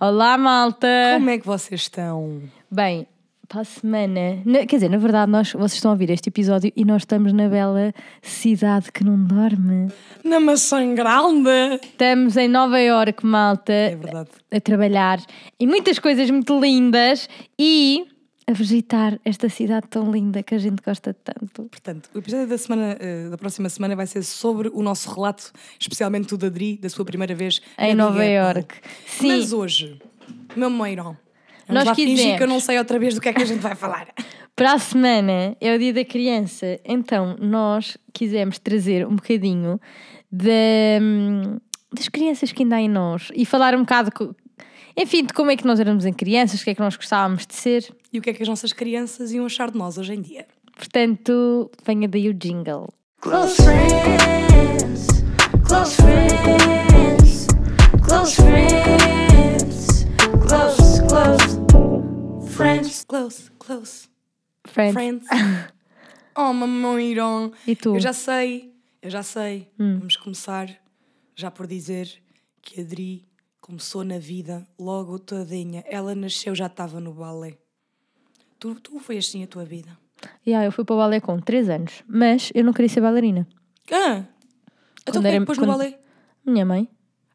[0.00, 0.86] Olá, malta!
[1.14, 2.40] Como é que vocês estão?
[2.70, 3.06] Bem,
[3.46, 4.38] para a semana.
[4.46, 7.32] na- quer dizer, na verdade, nós, vocês estão a ouvir este episódio e nós estamos
[7.34, 7.92] na bela
[8.22, 9.88] cidade que não dorme.
[10.24, 11.80] Na maçã grande!
[11.84, 14.30] Estamos em Nova Iorque, malta, É verdade.
[14.50, 15.18] a trabalhar
[15.58, 17.28] em muitas coisas muito lindas
[17.58, 18.06] e
[18.50, 21.64] a visitar esta cidade tão linda que a gente gosta tanto.
[21.64, 25.52] Portanto, o episódio da, semana, eh, da próxima semana vai ser sobre o nosso relato,
[25.78, 28.24] especialmente do da Adri, da sua primeira vez Em Nova.
[28.24, 28.74] Iorque.
[29.06, 29.28] Sim.
[29.28, 29.98] Mas hoje,
[30.56, 31.16] meu meirão,
[31.68, 32.36] Nós nós lá fingir quisemos.
[32.38, 34.08] que eu não sei outra vez do que é que a gente vai falar.
[34.56, 39.80] Para a semana é o dia da criança, então nós quisemos trazer um bocadinho
[40.30, 41.58] da-
[41.92, 44.10] das crianças que ainda há em nós e falar um bocado,
[45.00, 47.46] enfim, de como é que nós éramos em crianças, o que é que nós gostávamos
[47.46, 47.88] de ser.
[48.12, 50.46] E o que é que as nossas crianças iam achar de nós hoje em dia?
[50.76, 52.88] Portanto, venha daí o jingle.
[53.20, 55.06] Close friends,
[55.66, 57.46] close friends,
[58.06, 60.06] close friends,
[60.46, 63.04] close, close friends.
[63.04, 64.08] Close, close,
[64.66, 64.92] Friends.
[64.92, 65.26] friends.
[66.36, 67.52] oh, mamoirão.
[67.66, 67.92] E tu?
[67.92, 67.94] Hum.
[67.94, 69.68] Eu já sei, eu já sei.
[69.78, 70.68] Vamos começar
[71.34, 72.10] já por dizer
[72.60, 73.29] que a Adri
[73.70, 75.84] começou na vida logo todinha.
[75.86, 77.56] Ela nasceu, já estava no balé.
[78.58, 79.96] Tu, tu foi assim a tua vida?
[80.44, 83.46] Yeah, eu fui para o balé com 3 anos, mas eu não queria ser bailarina.
[83.92, 84.24] Ah!
[85.06, 85.98] Então quem era- pôs no quando- balé?
[86.44, 86.88] Minha mãe,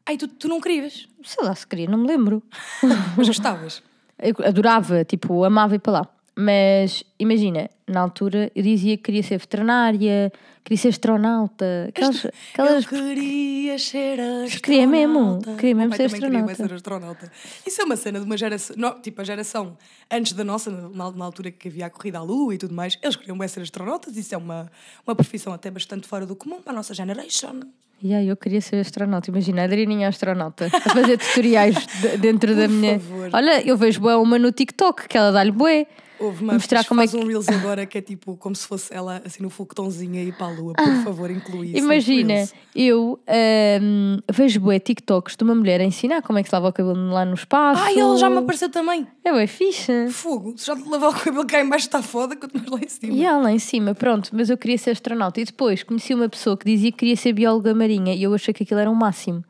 [0.08, 2.42] Ai, tu, tu não querias, sei lá se queria, não me lembro.
[3.16, 3.82] mas gostavas.
[4.18, 6.15] Eu adorava, tipo, amava ir para lá.
[6.38, 10.30] Mas imagina, na altura eu dizia que queria ser veterinária,
[10.62, 12.26] queria ser astronauta, aquelas.
[12.52, 12.84] aquelas...
[12.84, 14.60] Eu queria ser astronauta.
[14.60, 16.54] Queria mesmo, queria mesmo ser também queria astronauta.
[16.68, 17.32] ser astronauta.
[17.66, 19.78] Isso é uma cena de uma geração, não, tipo a geração
[20.10, 22.98] antes da nossa, na, na altura que havia a corrida à lua e tudo mais,
[23.02, 24.14] eles queriam bem ser astronautas.
[24.14, 24.70] Isso é uma,
[25.06, 27.60] uma profissão até bastante fora do comum para a nossa generation.
[28.02, 29.30] E aí eu queria ser astronauta.
[29.30, 33.00] Imagina, a Adrianinha astronauta a fazer tutoriais de- dentro da Por minha.
[33.00, 33.30] favor.
[33.32, 35.86] Olha, eu vejo bué uma no TikTok que ela dá-lhe bué.
[36.18, 38.66] Houve uma Mostrar faz como é que- um Reels agora que é tipo como se
[38.66, 40.72] fosse ela assim no foguetãozinho aí para a lua.
[40.74, 46.38] Por favor, inclui Imagina, eu ahm, vejo bué TikToks de uma mulher a ensinar como
[46.38, 47.82] é que se lava o cabelo lá no espaço.
[47.82, 49.06] Ai, ele já me apareceu também.
[49.24, 50.08] É bué fixe.
[50.10, 50.54] Fogo.
[50.56, 52.88] Se já te lavar o cabelo cá em baixo está foda, quanto mais lá em
[52.88, 53.12] cima.
[53.12, 55.40] E há lá em cima, pronto, mas eu queria ser astronauta.
[55.40, 58.54] E depois conheci uma pessoa que dizia que queria ser bióloga marinha e eu achei
[58.54, 59.44] que aquilo era o máximo.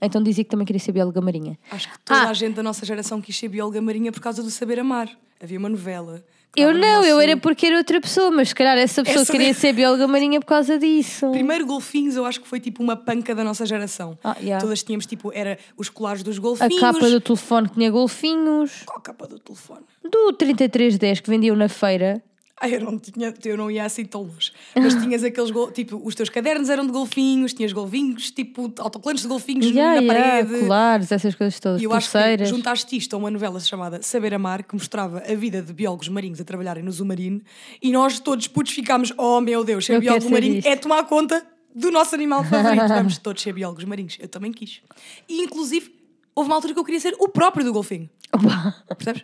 [0.00, 1.58] Então dizia que também queria ser bióloga marinha.
[1.70, 2.30] Acho que toda Ah.
[2.30, 5.08] a gente da nossa geração quis ser bióloga marinha por causa do saber amar.
[5.42, 6.24] Havia uma novela.
[6.50, 9.20] que Eu não, eu nosso- era porque era outra pessoa, mas se calhar essa pessoa
[9.22, 11.30] Essa- queria ser bióloga marinha por causa disso.
[11.30, 14.18] Primeiro golfinhos, eu acho que foi tipo uma panca da nossa geração.
[14.24, 14.58] Ah, yeah.
[14.58, 16.80] Todas tínhamos tipo, era os colares dos A golfinhos.
[16.80, 18.82] capa do telefone tinha golfinhos.
[18.86, 19.80] Qual a capa do telefone?
[20.10, 22.22] Do 3310 que vendiam na feira.
[22.60, 24.50] Ai, eu não, tinha, eu não ia assim tão longe.
[24.74, 29.22] Mas tinhas aqueles, gol- tipo, os teus cadernos eram de golfinhos, tinhas golfinhos, tipo, autocolantes
[29.22, 30.60] de golfinhos Yeah, na yeah, parede.
[30.60, 32.48] colares, essas coisas todas, E eu acho que pulseiras.
[32.48, 36.40] juntaste isto a uma novela chamada Saber Amar, que mostrava a vida de biólogos marinhos
[36.40, 37.40] a trabalharem no submarino,
[37.80, 41.46] e nós todos putos ficámos, oh meu Deus, ser Eu biólogo marinho é tomar conta
[41.74, 42.88] do nosso animal favorito.
[42.88, 44.16] Vamos todos ser biólogos marinhos.
[44.18, 44.80] Eu também quis.
[45.28, 45.94] E inclusive,
[46.34, 48.10] houve uma altura que eu queria ser o próprio do golfinho.
[48.32, 48.74] Opa.
[48.96, 49.22] Percebes?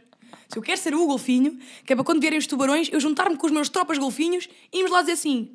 [0.55, 3.37] Se eu quero ser o golfinho, que é para quando vierem os tubarões, eu juntar-me
[3.37, 5.51] com os meus tropas golfinhos e irmos lá dizer assim: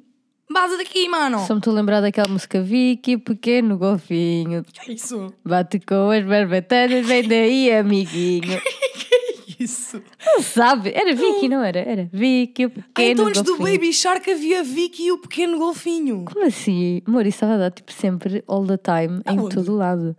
[0.51, 1.39] vaza daqui, mano.
[1.47, 4.65] Só me estou a lembrar daquela música Vicky, pequeno golfinho.
[4.83, 5.33] Que é isso?
[5.45, 8.59] Bate com as barbatanas, vem daí, amiguinho.
[8.99, 10.01] Que é isso?
[10.25, 10.91] Não sabe?
[10.93, 11.79] Era Vicky, não era?
[11.79, 13.77] Era Vicky, o Ah, pequeno então antes do golfinho.
[13.79, 16.25] Baby Shark havia Vicky e o pequeno golfinho.
[16.25, 17.01] Como assim?
[17.05, 19.55] Amor, isso estava a dar tipo sempre, all the time, em Aonde?
[19.55, 20.15] todo o lado.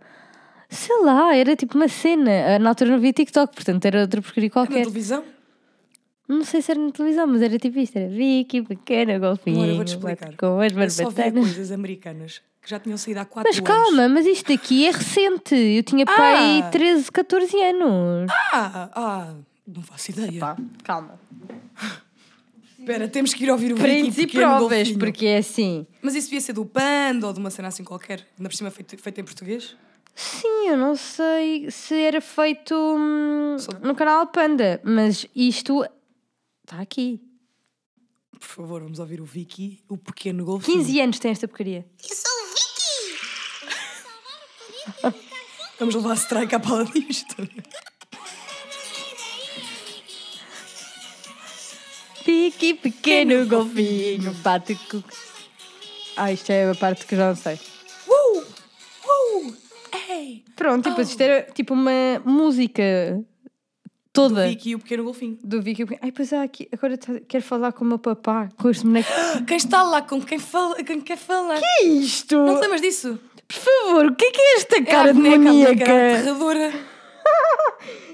[0.71, 2.55] Sei lá, era tipo uma cena.
[2.55, 4.81] Ah, Na altura não havia TikTok, portanto era outra porcaria Na qualquer.
[4.83, 5.23] televisão?
[6.27, 9.57] Não sei se era na televisão, mas era tipo isto: era Vicky, pequeno golfinho.
[9.57, 10.33] Amor, eu vou-te explicar.
[10.37, 11.45] Com as Eu só via barbatanas.
[11.45, 13.67] coisas americanas que já tinham saído há 4 Mas anos.
[13.67, 15.55] calma, mas isto daqui é recente.
[15.55, 16.69] Eu tinha pai Ah.
[16.71, 18.31] 13, 14 anos.
[18.53, 19.33] Ah, ah,
[19.67, 20.55] não faço ideia.
[20.85, 21.19] calma.
[22.79, 24.99] Espera, temos que ir ouvir o Prints Vicky e provas, golfinho.
[24.99, 25.85] porque é assim.
[26.01, 28.25] Mas isso devia ser do Panda ou de uma cena assim qualquer.
[28.37, 29.75] Ainda por cima feito, feito em português.
[30.15, 35.83] Sim, eu não sei se era feito hum, Só- no canal Panda, mas isto
[36.63, 37.19] está aqui.
[38.39, 40.79] Por favor, vamos ouvir o Vicky, o pequeno golfinho.
[40.79, 41.85] 15 anos tem esta porcaria.
[42.03, 42.47] Eu sou o
[45.11, 45.17] Vicky!
[45.79, 47.35] Vamos levar a strike à pala disto.
[52.23, 54.77] Pique pequeno golfinho, bate.
[56.15, 57.59] Ah, isto é a parte que já não sei.
[58.07, 58.45] Uh!
[59.47, 59.57] Uh!
[60.55, 62.83] Pronto, tipo, isto era tipo uma música
[64.13, 64.47] toda.
[64.47, 65.37] Vicky e o pequeno golfinho.
[65.43, 65.85] do Vicky.
[66.01, 69.09] Ai, pois há aqui, agora tá- quero falar com o meu papá, com este boneco.
[69.47, 71.57] Quem está lá com quem fala, quem fala?
[71.57, 72.35] Que é isto?
[72.37, 73.19] Não te lembras disso?
[73.47, 75.91] Por favor, o que é que é esta a cara de boneca, a boneca maníaca?
[75.91, 76.71] era aterradora.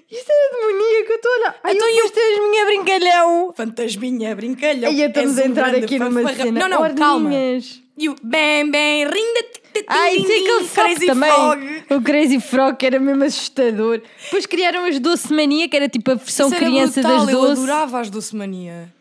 [0.09, 1.59] Isto era demoníaco, eu estou a olhar.
[1.63, 3.53] Ai, Então eu e eu- minha brincalhão.
[3.55, 4.89] Fantasminha, brincalhão.
[4.89, 6.59] Aí estamos a um entrar grande aqui numa cena.
[6.59, 7.29] Não, não, calma.
[7.29, 7.81] Ordinhas.
[7.97, 9.45] E o bem, bem, rinda,
[9.87, 11.31] Ai, aquele sapo Crazy também.
[11.31, 11.83] Frog.
[11.91, 14.01] O Crazy Frog que era mesmo assustador.
[14.23, 17.41] Depois criaram as Doce Mania, que era tipo a versão Isso criança brutal, das Eu
[17.41, 17.51] Doce.
[17.61, 18.93] adorava as Doce Mania.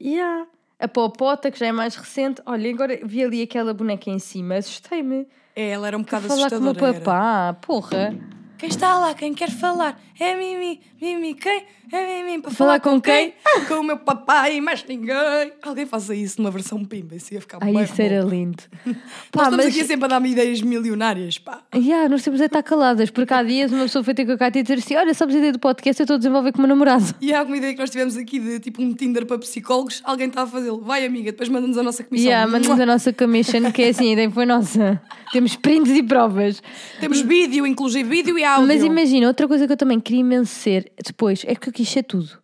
[0.00, 0.46] Yeah.
[0.80, 2.42] A Popota, que já é mais recente.
[2.44, 5.26] Olha, agora vi ali aquela boneca em cima, assustei-me.
[5.56, 7.00] É, ela era um bocado Falar com o meu assustadora.
[7.00, 8.14] papá, porra.
[8.58, 9.14] Quem está lá?
[9.14, 10.00] Quem quer falar?
[10.18, 11.64] É Mimi, Mimi, quem?
[11.92, 13.34] É Mimi, para Falar falar, com com quem?
[13.68, 15.52] com o meu papai, mais ninguém.
[15.60, 18.02] Alguém faça isso numa versão pimba, isso ia ficar Ai, isso bom.
[18.02, 18.62] era lindo.
[18.86, 18.94] Nós
[19.32, 19.66] Pá, estamos mas...
[19.66, 21.62] aqui sempre a dar-me ideias milionárias, pá.
[21.74, 24.38] Yeah, nós temos de estar caladas, porque há dias uma pessoa foi ter com a
[24.38, 26.00] Cátia e dizer assim: Olha, sabes a ideia do podcast?
[26.00, 27.14] Eu estou a desenvolver com o meu namorado.
[27.20, 30.28] E há alguma ideia que nós tivemos aqui de tipo um Tinder para psicólogos, alguém
[30.28, 30.80] está a fazê-lo.
[30.80, 32.28] Vai, amiga, depois manda-nos a nossa comissão.
[32.30, 35.02] Yeah, mandamos a nossa commission, que é assim, a ideia foi nossa.
[35.32, 36.62] Temos prints e provas.
[37.00, 38.68] Temos vídeo, inclusive vídeo e áudio.
[38.68, 41.88] Mas imagina, outra coisa que eu também queria imenso ser depois é que eu quis
[41.88, 42.38] ser tudo.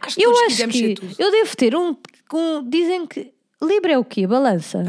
[0.00, 1.96] acho que Eu acho que eu devo ter um,
[2.32, 2.68] um.
[2.68, 3.32] Dizem que.
[3.62, 4.26] Libra é o quê?
[4.26, 4.82] Balança.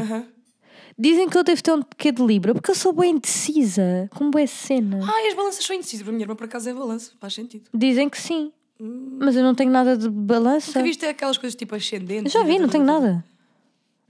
[0.98, 4.30] Dizem que eu devo ter um quê de Libra, porque eu sou bem indecisa, com
[4.30, 5.00] boa cena.
[5.02, 6.02] Ai, as balanças são indecisas.
[6.02, 7.12] Para a minha irmã, por acaso, é balança.
[7.20, 7.64] Faz sentido.
[7.74, 8.52] Dizem que sim.
[8.78, 10.68] Mas eu não tenho nada de balança.
[10.70, 12.34] Nunca viste aquelas coisas tipo ascendentes?
[12.34, 13.24] Eu já vi, não tenho nada.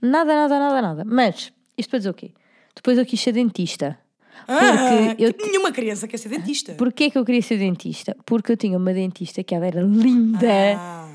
[0.01, 1.03] Nada, nada, nada, nada.
[1.05, 2.31] Mas, isto para dizer o quê?
[2.75, 3.97] Depois eu quis ser dentista.
[4.47, 6.73] Ah, eu tipo, nenhuma criança quer ser dentista.
[6.73, 8.15] Porquê que eu queria ser dentista?
[8.25, 10.47] Porque eu tinha uma dentista que ela era linda,
[10.77, 11.07] Ah,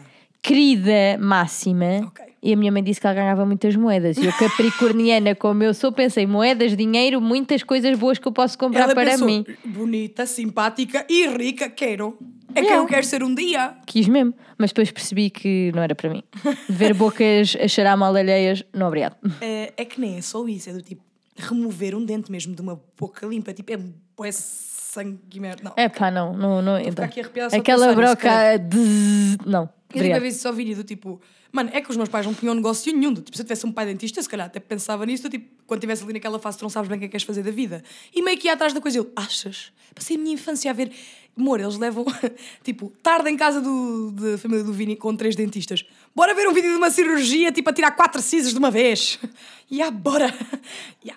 [0.43, 2.07] querida, máxima.
[2.07, 2.25] Ok.
[2.43, 4.17] E a minha mãe disse que ela ganhava muitas moedas.
[4.17, 8.57] E eu, capricorniana como eu sou, pensei: moedas, dinheiro, muitas coisas boas que eu posso
[8.59, 9.45] comprar ela para pensou, mim.
[9.65, 12.17] bonita, simpática e rica, quero.
[12.55, 13.75] É que eu quero ser um dia.
[13.87, 14.35] Quis mesmo.
[14.59, 16.23] Mas depois percebi que não era para mim.
[16.69, 19.17] Ver bocas a cheirar mal alheias, não obrigado.
[19.41, 21.03] É, é que nem é só isso, é do tipo
[21.41, 25.63] remover um dente mesmo de uma boca limpa, tipo, é, é sangue merda.
[25.65, 25.73] Não.
[25.77, 27.05] É pá, não, não, não entra.
[27.05, 28.57] aqui arrepiada Aquela broca.
[28.59, 29.63] de- Não.
[29.63, 30.23] Eu tive a Obrigado.
[30.23, 31.21] ver só vídeo do tipo,
[31.51, 33.13] mano, é que os meus pais não tinham negócio nenhum.
[33.13, 35.49] do tipo, se eu tivesse um pai dentista, se calhar até pensava nisso, do tipo,
[35.67, 37.43] quando estivesse ali naquela fase, tu não sabes bem o que é que queres fazer
[37.43, 37.83] da vida.
[38.15, 39.73] E meio que ia atrás da coisa, eu, achas?
[39.95, 40.93] Passei a minha infância a ver,
[41.41, 42.05] amor, eles levam,
[42.63, 45.85] tipo, tarde em casa do, da família do Vini com três dentistas.
[46.15, 49.19] Bora ver um vídeo de uma cirurgia, tipo, a tirar quatro cisas de uma vez.
[49.73, 50.35] Ya, bora.
[51.07, 51.15] Ya.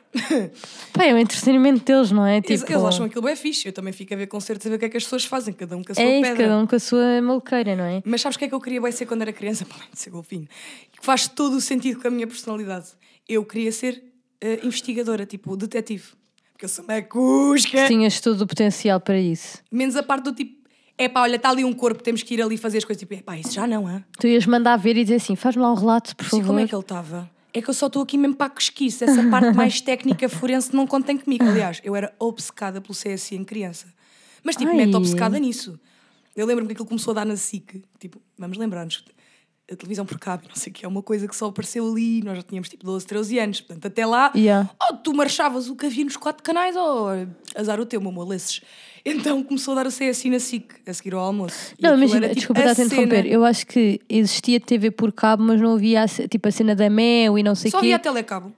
[0.93, 2.37] Pá, é o entretenimento deles, não é?
[2.37, 3.67] Eles, Tipo, eles acham aquilo bem fixe.
[3.67, 5.55] Eu também fico a ver concertos a ver o que é que as pessoas fazem,
[5.55, 6.43] cada um com a sua é isso, pedra.
[6.43, 8.03] cada um com a sua maluqueira, não é?
[8.05, 9.65] Mas sabes o que é que eu queria bem ser quando era criança?
[9.73, 10.47] Além de ser golfinho.
[10.91, 12.89] Que faz todo o sentido com a minha personalidade.
[13.27, 14.03] Eu queria ser
[14.39, 16.03] eh, investigadora, tipo detetive.
[16.63, 17.87] Porque eu sou uma cusca.
[17.87, 19.57] Tinhas todo o potencial para isso.
[19.69, 20.55] Menos a parte do tipo,
[20.97, 22.99] é pá, olha, está ali um corpo, temos que ir ali fazer as coisas.
[22.99, 24.03] Tipo, é pá, isso já não, hã?
[24.17, 26.47] Tu ias mandar ver e dizer assim: faz-me lá um relato, por Sim, favor.
[26.47, 27.29] como é que ele estava?
[27.53, 29.03] É que eu só estou aqui mesmo para a cosquice.
[29.03, 31.43] Essa parte mais técnica forense não contém comigo.
[31.43, 33.87] Aliás, eu era obcecada pelo CSI em criança.
[34.41, 34.77] Mas tipo, Ai.
[34.77, 35.77] mete obcecada nisso.
[36.35, 37.83] Eu lembro-me que aquilo começou a dar na SIC.
[37.99, 39.03] Tipo, vamos lembrar-nos.
[39.73, 42.21] A televisão por cabo, não sei o que, é uma coisa que só apareceu ali.
[42.23, 43.61] Nós já tínhamos tipo 12, 13 anos.
[43.61, 44.69] Portanto, até lá, Yeah.
[44.89, 47.07] ou tu marchavas o que havia nos quatro canais, ou
[47.55, 48.61] azar o teu, meu amor, lesses.
[49.05, 51.73] Então começou a dar o CSI na SIC, a seguir ao almoço.
[51.81, 53.23] Não, era, tipo, desculpa a estar a interromper.
[53.23, 53.27] cena.
[53.33, 57.37] Eu acho que existia TV por cabo, mas não havia tipo a cena da Mel
[57.37, 57.87] e não sei o Só quê.
[57.87, 58.53] havia a telecabo.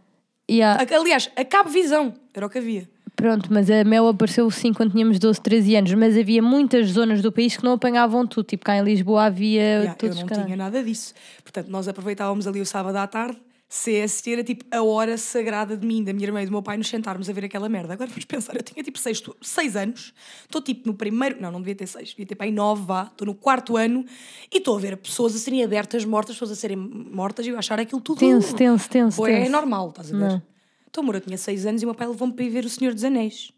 [0.49, 0.85] Yeah.
[0.95, 2.87] Aliás, a cabo visão era o que havia.
[3.15, 7.21] Pronto, mas a Mel apareceu sim quando tínhamos 12, 13 anos, mas havia muitas zonas
[7.21, 8.45] do país que não apanhavam tudo.
[8.45, 11.13] Tipo, cá em Lisboa havia Yeah, eu todos os não tinha nada disso.
[11.43, 13.37] Portanto, nós aproveitávamos ali o sábado à tarde.
[13.67, 16.77] CST era tipo a hora sagrada de mim, da minha irmã e do meu pai,
[16.77, 17.93] nos sentarmos a ver aquela merda.
[17.93, 20.13] Agora vamos pensar, eu tinha tipo seis, seis anos,
[20.43, 23.09] estou tipo no primeiro, não, não devia ter seis, devia ter para aí nove, vá,
[23.11, 24.05] estou no quarto ano
[24.53, 27.57] e estou a ver pessoas a serem abertas, mortas, pessoas a serem mortas e eu
[27.57, 28.19] achar aquilo tudo.
[28.19, 29.17] Tenso, tenso, tenso.
[29.17, 30.23] Pô, é normal, estás a ver?
[30.23, 30.54] Não.
[30.95, 32.69] Então, amor, eu tinha seis anos e o meu pai levou-me para ir ver O
[32.69, 33.51] Senhor dos Anéis.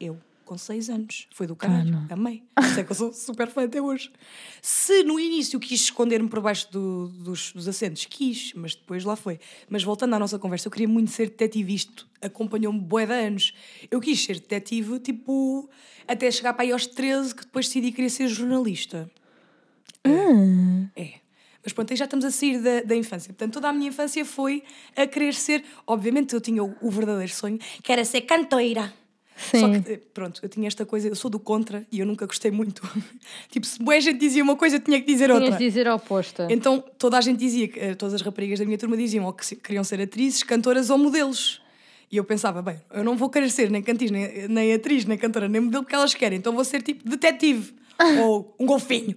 [0.00, 1.28] Eu, com seis anos.
[1.32, 1.88] Foi do caralho.
[1.88, 2.06] não.
[2.10, 2.42] Amei.
[2.74, 4.10] Sei que eu sou super fã até hoje.
[4.60, 9.14] Se no início quis esconder-me por baixo do- dos, dos assentos, quis, mas depois lá
[9.14, 9.38] foi.
[9.68, 11.72] Mas voltando à nossa conversa, eu queria muito ser detetive.
[11.74, 13.54] Isto acompanhou-me bué de anos.
[13.88, 15.70] Eu quis ser detetive, tipo,
[16.08, 19.08] até chegar para aí aos 13, que depois decidi que queria ser jornalista.
[20.96, 21.20] É.
[21.62, 23.32] Mas pronto, aí já estamos a sair da, da infância.
[23.32, 24.62] Portanto, toda a minha infância foi
[24.96, 25.64] a querer ser.
[25.86, 28.92] Obviamente, eu tinha o, o verdadeiro sonho, que era ser cantoira.
[29.36, 29.82] Só Sim.
[29.82, 32.50] que, eh, pronto, eu tinha esta coisa, eu sou do contra e eu nunca gostei
[32.50, 32.82] muito.
[33.50, 35.58] tipo, se boa gente dizia uma coisa, eu tinha que dizer Tinhas outra.
[35.58, 36.46] de dizer a oposta.
[36.50, 39.32] Então, toda a gente dizia, que, eh, todas as raparigas da minha turma diziam ou
[39.32, 41.62] que queriam ser atrizes, cantoras ou modelos.
[42.12, 45.16] E eu pensava, bem, eu não vou querer ser nem cantriz, nem, nem atriz, nem
[45.16, 46.38] cantora, nem modelo, porque elas querem.
[46.38, 47.72] Então vou ser tipo detetive
[48.20, 49.16] ou um golfinho.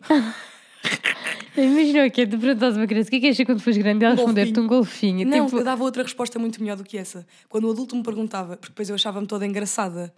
[1.55, 3.77] Imagina que é tu perguntas a uma criança o que é que ser quando fores
[3.77, 5.27] grande ela Um responder-te um golfinho.
[5.27, 7.25] Não, tipo, eu dava outra resposta muito melhor do que essa.
[7.48, 10.13] Quando o adulto me perguntava, porque depois eu achava-me toda engraçada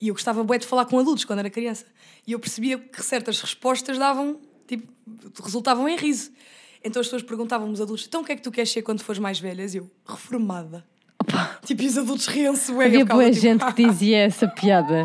[0.00, 1.86] e eu gostava bué de falar com adultos quando era criança.
[2.26, 4.86] E eu percebia que certas respostas davam, tipo,
[5.44, 6.32] resultavam em riso.
[6.82, 9.00] Então as pessoas perguntavam-me os adultos: então o que é que tu queres ser quando
[9.00, 9.74] fores mais velhas?
[9.74, 10.84] Eu, reformada.
[11.64, 12.86] Tipo, e os adultos riam-se bué.
[12.86, 15.04] havia boa tipo, gente que dizia essa piada.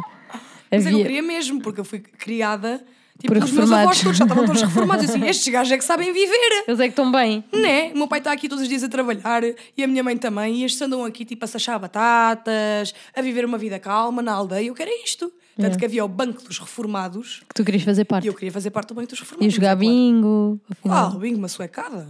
[0.72, 1.06] Mas eu não Havia.
[1.06, 2.84] queria mesmo, porque eu fui criada
[3.20, 5.10] tipo, pelos meus avós todos, já estavam todos reformados.
[5.10, 6.64] Assim, estes gajos é que sabem viver.
[6.68, 7.44] Eles é que estão bem.
[7.52, 7.92] Né?
[7.94, 9.44] O meu pai está aqui todos os dias a trabalhar
[9.78, 10.58] e a minha mãe também.
[10.58, 14.68] E estes andam aqui tipo a sachar batatas, a viver uma vida calma na aldeia.
[14.68, 15.32] Eu quero é isto.
[15.58, 18.28] Tanto que havia o banco dos reformados Que tu querias fazer e parte.
[18.28, 19.48] eu queria fazer parte do banco dos reformados.
[19.48, 19.80] E jogar é claro.
[19.80, 20.62] bingo.
[20.70, 21.12] afinal.
[21.12, 22.08] Uau, bingo, uma suecada.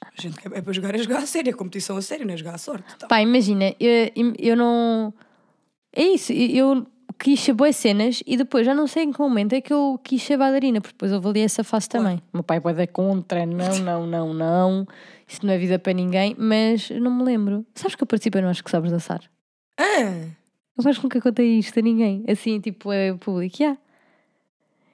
[0.00, 2.36] A gente é para jogar, é jogar a sério, é competição a sério, não é
[2.36, 2.84] jogar a sorte.
[2.98, 3.06] Tá.
[3.06, 5.14] Pá, imagina, eu, eu não.
[5.94, 6.84] É isso, eu
[7.18, 9.98] quis ser boas cenas e depois já não sei em que momento é que eu
[10.02, 12.16] quis ser bailarina, porque depois eu ali essa fase também.
[12.32, 14.86] O meu pai pode dar contra, não, não, não, não.
[15.26, 17.66] Isso não é vida para ninguém, mas não me lembro.
[17.74, 19.20] Sabes que eu participei no Acho que Sabes Dançar?
[19.76, 20.00] Ah,
[20.76, 23.56] Eu acho que nunca contei isto a ninguém, assim, tipo, é público.
[23.60, 23.78] Yeah.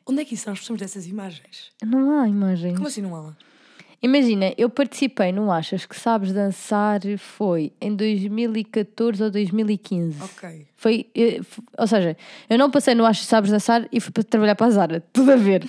[0.07, 1.71] onde é que isso nós precisamos dessas imagens?
[1.85, 2.75] Não há imagens.
[2.75, 3.35] Como assim não há?
[4.05, 10.23] Imagina, eu participei no Achas que Sabes Dançar foi em 2014 ou 2015.
[10.23, 10.67] Ok.
[10.77, 11.47] Foi, eh, eu,
[11.79, 12.15] ou seja,
[12.51, 15.03] eu não passei no Achas que Sabes Dançar e fui para trabalhar para a Zara,
[15.11, 15.67] tudo a ver.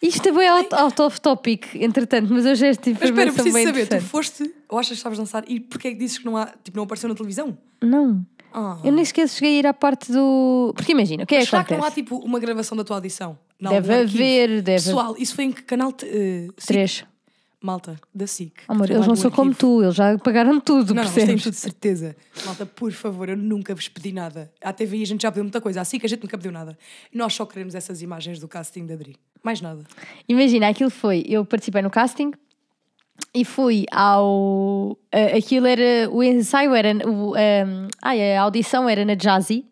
[0.00, 4.06] Isto é out, of topic, entretanto, mas hoje esta informação mas espera, preciso saber, tu
[4.06, 6.76] foste ou achas que sabes dançar e porquê é que dizes que não, há, tipo,
[6.76, 7.58] não apareceu na televisão?
[7.82, 8.24] Não.
[8.54, 8.78] Ah.
[8.84, 10.72] Eu nem esqueço cheguei a ir à parte do.
[10.76, 11.68] Porque imagina, o que é mas que acontece?
[11.68, 13.36] Será que não há tipo uma gravação da tua audição?
[13.60, 14.84] Não, deve é haver, deve.
[14.84, 15.90] Pessoal, isso foi em que canal?
[15.90, 17.04] Uh, eh, 3.
[17.66, 18.52] Malta, da SIC.
[18.68, 21.42] Amor, eles não são como tu, eles já pagaram tudo, Não, não, isto tenho percebes?
[21.42, 22.16] tudo de certeza.
[22.44, 24.52] Malta, por favor, eu nunca vos pedi nada.
[24.62, 26.78] À TVI a gente já pediu muita coisa, à SIC a gente nunca pediu nada.
[27.12, 29.16] Nós só queremos essas imagens do casting da Adri.
[29.42, 29.82] Mais nada.
[30.28, 32.30] Imagina, aquilo foi, eu participei no casting
[33.34, 34.96] e fui ao.
[35.12, 36.08] a- aquilo era.
[36.10, 36.90] O ensaio era.
[37.08, 39.64] O, um, ai, a audição era na Jazzy.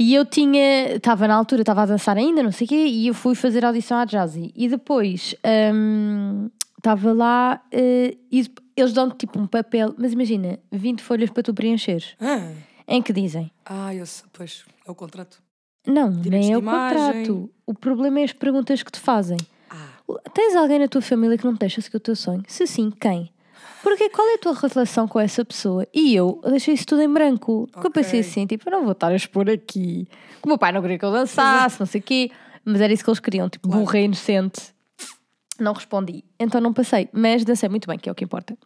[0.00, 0.94] E eu tinha.
[0.96, 3.64] Estava na altura, estava a dançar ainda, não sei o quê, e eu fui fazer
[3.64, 4.50] audição à Jazzy.
[4.56, 5.34] E depois.
[5.74, 11.42] hum, Estava lá eh, e eles dão tipo um papel, mas imagina, 20 folhas para
[11.42, 12.52] tu preencheres, Ah,
[12.88, 15.42] em que dizem ah eu sei, pois, é o contrato.
[15.86, 17.26] não, Direitos nem é o imagem.
[17.26, 17.50] contrato.
[17.66, 19.36] O problema é as perguntas que te fazem.
[19.68, 19.88] Ah,
[20.32, 22.42] Tens alguém na tua família que não te deixa seguir o teu sonho?
[22.48, 23.30] Se sim, quem?
[23.82, 25.86] Porque qual é a tua relação com essa pessoa?
[25.94, 27.68] E eu deixei isso tudo em branco.
[27.72, 30.06] Porque eu pensei assim, tipo, eu não vou estar a expor aqui.
[30.40, 32.30] Que o meu pai não queria que eu dançasse, não sei o quê.
[32.64, 33.84] Mas era isso que eles queriam, tipo, Claro.
[33.84, 34.60] burra inocente.
[35.58, 36.24] Não respondi.
[36.38, 37.08] Então não passei.
[37.12, 38.56] Mas dancei muito bem, que é o que importa.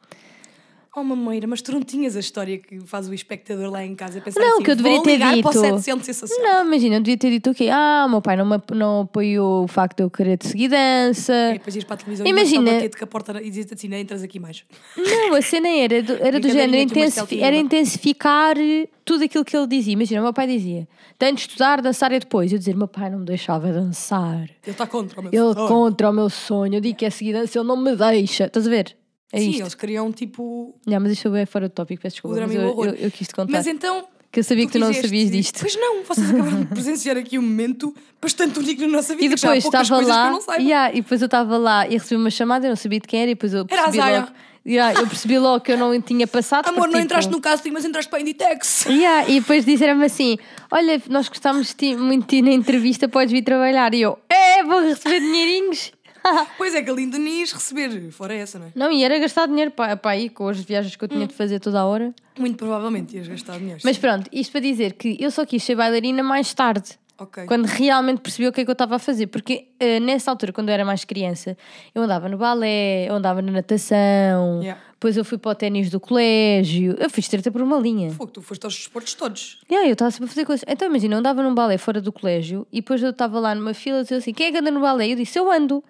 [0.97, 4.21] Oh mameira, mas tu não tinhas a história que faz o espectador lá em casa
[4.21, 5.61] pensar Não, assim, que eu deveria ter ligar para o dito.
[5.61, 6.53] 700 sensacional.
[6.55, 7.69] Não, imagina, eu devia ter dito o quê?
[7.73, 11.33] Ah, meu pai não, me, não apoiou o facto de eu querer te seguir dança.
[11.51, 13.89] E depois ias para a televisão Imagina- e bater-te com a porta e dizia-te assim,
[13.89, 14.65] não entras aqui mais.
[14.97, 18.57] Não, a cena era do, era do género, intensifi- era intensificar
[19.05, 19.93] tudo aquilo que ele dizia.
[19.93, 20.87] Imagina, o meu pai dizia:
[21.19, 22.53] tenho de estudar, dançar e depois.
[22.53, 24.43] Eu dizer: meu pai não me deixava dançar.
[24.45, 25.69] Ele está contra o meu Ele sonho.
[25.69, 26.75] contra o meu sonho.
[26.75, 28.45] Eu digo que é seguir dança, ele não me deixa.
[28.47, 28.97] Estás a ver?
[29.35, 29.63] É Sim, isto.
[29.63, 32.35] eles queriam tipo Não, mas isto é fora do tópico, peço desculpa.
[32.35, 32.87] o drama Mas e o eu, horror.
[32.87, 33.51] eu, eu quis te contar.
[33.53, 34.05] Mas então.
[34.31, 35.59] que eu sabia que tu não sabias disto.
[35.61, 39.25] Pois não, vocês acabaram de presenciar aqui um momento bastante único na nossa vida.
[39.27, 42.67] E depois estava eu lá, yeah, e depois eu estava lá e recebi uma chamada,
[42.67, 44.21] eu não sabia de quem era, e depois eu Era a percebi Zaya.
[44.21, 44.33] logo,
[44.67, 46.69] yeah, eu percebi logo que eu não tinha passado.
[46.69, 48.87] Amor, não tipo, entraste no casting, mas entraste para a Inditex.
[48.87, 50.39] Yeah, e depois disseram-me assim:
[50.71, 53.93] Olha, nós gostámos de ti, muito de ti na entrevista, podes vir trabalhar.
[53.95, 55.93] E eu, é, vou receber dinheirinhos.
[56.57, 58.11] Pois é, que lindo nem ias receber.
[58.11, 58.71] Fora essa, não é?
[58.75, 61.35] Não, e era gastar dinheiro para, para aí, com as viagens que eu tinha de
[61.35, 62.15] fazer toda a hora.
[62.39, 63.81] Muito provavelmente ias gastar dinheiro.
[63.85, 64.01] Mas sim.
[64.01, 66.99] pronto, isto para dizer que eu só quis ser bailarina mais tarde.
[67.17, 67.47] Ok.
[67.47, 69.29] Quando realmente percebi o que é que eu estava a fazer.
[69.29, 71.57] Porque eh, nessa altura, quando eu era mais criança,
[71.95, 74.81] eu andava no balé, eu andava na natação, Yeah.
[74.93, 78.11] depois eu fui para o ténis do colégio, eu fiz treta por uma linha.
[78.11, 79.61] Fogo, tu foste aos desportos todos.
[79.71, 80.65] Aí eu estava sempre a fazer coisas.
[80.67, 83.75] Então imagina, eu andava num balé fora do colégio e depois eu estava lá numa
[83.75, 85.13] fila e disse assim: quem é que anda no balé?
[85.13, 85.85] Eu disse: eu ando.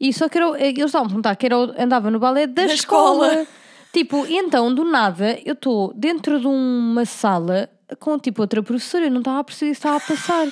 [0.00, 2.66] E só que era, o- eles estavam a perguntar que era, andava no balé da,
[2.66, 3.26] Da escola.
[3.28, 3.46] escola.
[3.92, 9.06] Tipo, e então do nada eu estou dentro de uma sala com tipo outra professora,
[9.06, 10.48] eu não estava a perceber o que estava a passar.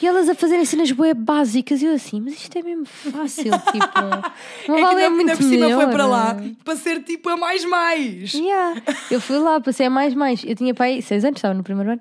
[0.00, 3.50] E elas a fazerem cenas bué básicas, e eu assim, mas isto é mesmo fácil,
[3.70, 5.82] tipo, um é que balé é muito por cima melhor.
[5.82, 8.32] foi para lá para ser tipo a mais mais.
[8.32, 8.80] Yeah.
[9.10, 10.42] Eu fui lá, passei a mais mais.
[10.42, 12.00] Eu tinha pai seis anos, estava no primeiro ano.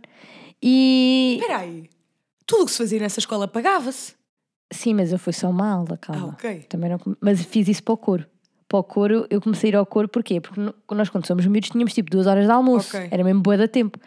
[0.63, 1.39] E.
[1.41, 1.89] Espera aí.
[2.45, 4.13] Tudo o que se fazia nessa escola pagava-se.
[4.71, 6.27] Sim, mas eu fui só uma aula, calma.
[6.29, 6.65] Ah, ok.
[6.69, 6.99] Também não...
[7.19, 8.25] Mas fiz isso para o coro.
[8.67, 10.39] Para o coro, eu comecei a ir ao coro, porquê?
[10.39, 10.61] Porque
[10.91, 12.95] nós, quando somos miúdos, tínhamos tipo duas horas de almoço.
[12.95, 13.07] Ok.
[13.09, 13.97] Era mesmo boa da tempo.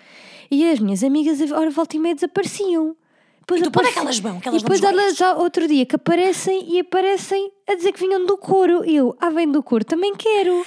[0.50, 2.94] E as minhas amigas, a hora volta e meia, desapareciam.
[3.40, 4.40] Depois E tu, para onde é aparece- que elas vão?
[4.40, 7.90] Que e elas vão depois elas já outro dia que aparecem e aparecem a dizer
[7.92, 8.84] que vinham do couro.
[8.84, 10.64] E eu, ah, vem do couro, também quero.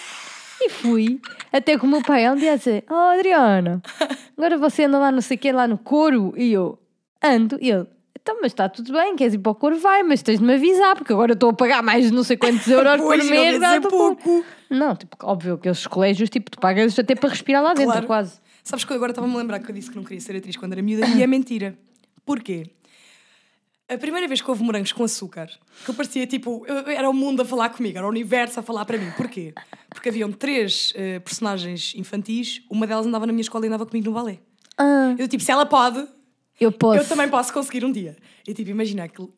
[0.59, 1.21] E fui.
[1.53, 3.81] Até que o meu pai um dia a dizer, oh Adriana,
[4.37, 6.33] agora você anda lá não sei o quê, lá no couro.
[6.35, 6.77] E eu,
[7.23, 7.57] ando.
[7.61, 7.87] E ele,
[8.25, 9.77] então, mas está tudo bem, queres ir para o couro?
[9.77, 12.23] Vai, mas tens de me avisar, porque agora eu estou a pagar mais de não
[12.23, 13.81] sei quantos euros por Pois, não mês.
[13.81, 14.45] do couro." pouco.
[14.67, 18.07] Não, tipo, óbvio que esses colégios, tipo, tu pagas até para respirar lá dentro, Claro.
[18.07, 18.39] quase.
[18.63, 20.57] Sabes que eu agora estava-me a lembrar que eu disse que não queria ser atriz
[20.57, 21.77] quando era miúda e é mentira.
[22.25, 22.65] Porquê?
[23.87, 25.47] A primeira vez que houve morangos com açúcar,
[25.83, 28.83] que eu parecia tipo, era o mundo a falar comigo, era o universo a falar
[28.85, 29.11] para mim.
[29.15, 29.53] Porquê?
[29.91, 34.07] Porque haviam três eh, personagens infantis, uma delas andava na minha escola e andava comigo
[34.09, 34.39] no balé.
[34.75, 36.03] Ah, Eu tipo, se ela pode,
[36.59, 36.99] eu posso.
[36.99, 38.15] eu também posso conseguir um dia.
[38.47, 39.33] E tipo, imagina que eu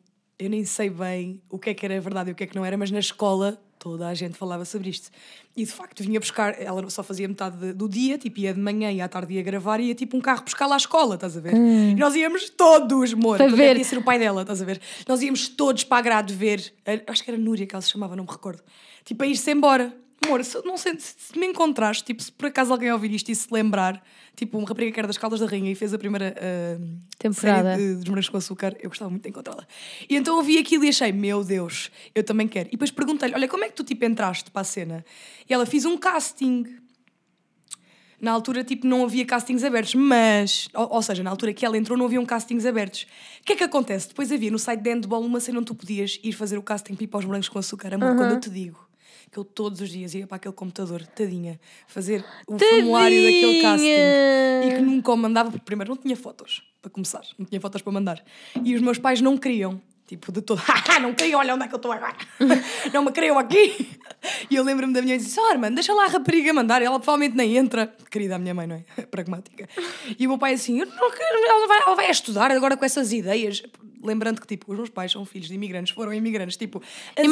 [0.50, 2.64] nem sei bem o que é que era verdade e o que é que não
[2.64, 5.08] era, mas na escola toda a gente falava sobre isto.
[5.56, 8.60] E de facto vinha buscar, ela só fazia metade de- do dia, tipo, ia de
[8.60, 11.14] manhã e à tarde ia gravar e ia tipo um carro buscar lá à escola,
[11.14, 11.54] estás a ver?
[11.54, 13.62] E nós íamos todos, amor, Para ver.
[13.70, 14.80] é que ia ser o pai dela, estás a ver?
[15.06, 17.90] Nós íamos todos para a grade ver, a- acho que era Núria que ela se
[17.92, 18.62] chamava, não me recordo,
[19.04, 19.96] tipo, a ir-se embora.
[20.24, 23.34] Amor, se, não sei, se, me encontraste, tipo, se por acaso alguém ouvir isto e
[23.34, 24.02] se lembrar,
[24.34, 26.80] tipo, uma rapariga que era das Caldas da Rainha e fez a primeira ah,
[27.18, 27.76] Temporada.
[27.76, 29.66] série de, dos morangos com açúcar, eu gostava muito de encontrá-la.
[30.08, 32.68] E então eu vi aquilo e achei, meu Deus, eu também quero.
[32.68, 35.04] E depois perguntei-lhe, olha, como é que tu tipo entraste para a cena?
[35.48, 36.64] E ela fiz um casting.
[38.20, 41.78] Na altura, tipo, não havia castings abertos, mas, ou, ou seja, na altura que ela
[41.78, 43.06] entrou, não haviam castings abertos.
[43.40, 44.08] O que é que acontece?
[44.08, 46.96] Depois havia no site de Handball uma cena onde tu podias ir fazer o casting
[46.96, 47.94] para ir para os morangos com açúcar.
[47.94, 48.87] Amor, quando eu te digo
[49.30, 53.86] que eu todos os dias ia para aquele computador, tadinha, fazer o formulário daquele casting
[53.86, 57.82] e que nunca o mandava, porque primeiro não tinha fotos, para começar, não tinha fotos
[57.82, 58.24] para mandar.
[58.64, 61.68] E os meus pais não queriam, tipo, de todo, "Haha, não queriam, olha onde é
[61.68, 62.16] que eu estou agora,
[62.92, 63.98] não me queriam aqui.
[64.50, 66.82] E eu lembro-me da minha mãe e disse: Oh, mano, deixa lá a rapariga mandar,
[66.82, 67.94] ela provavelmente nem entra.
[68.10, 69.02] Querida a minha mãe, não é?
[69.06, 69.68] Pragmática.
[70.18, 72.84] E o meu pai assim: eu não quero, ela, vai, ela vai estudar agora com
[72.84, 73.62] essas ideias.
[74.02, 76.82] Lembrando que, tipo, os meus pais são filhos de imigrantes, foram imigrantes, tipo,
[77.16, 77.26] as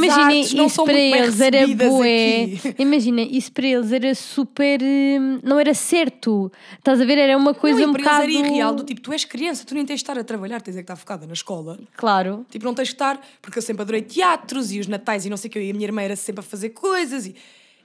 [0.53, 2.49] não isso são para eles era bué.
[2.79, 4.81] Imagina, isso para eles era super.
[4.83, 6.51] hum, Não era certo.
[6.79, 7.19] Estás a ver?
[7.19, 8.23] Era uma coisa não, um bocado.
[8.23, 10.77] era irreal, do tipo, tu és criança, tu nem tens de estar a trabalhar, tens
[10.77, 11.79] é que estar focada na escola.
[11.97, 12.47] Claro.
[12.51, 15.37] Tipo, não tens que estar, porque eu sempre adorei teatros e os natais e não
[15.37, 17.35] sei o que, e a minha irmã era sempre a fazer coisas e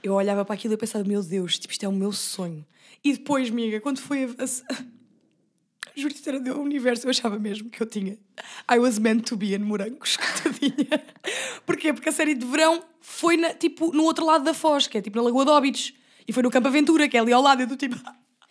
[0.04, 2.66] eu olhava para aquilo e eu pensava, meu Deus, tipo, isto é o meu sonho.
[3.04, 4.28] E depois, amiga, quando foi a...
[4.28, 5.01] a...
[5.96, 8.18] Juro-te, era do universo, eu achava mesmo que eu tinha
[8.72, 11.04] I was meant to be in morangos, coitadinha.
[11.66, 11.92] Porquê?
[11.94, 15.02] Porque a série de verão foi, na, tipo, no outro lado da Foz, que é
[15.02, 15.94] tipo na Lagoa de Óbidos,
[16.28, 17.96] e foi no Campo Aventura, que é ali ao lado, eu do tipo...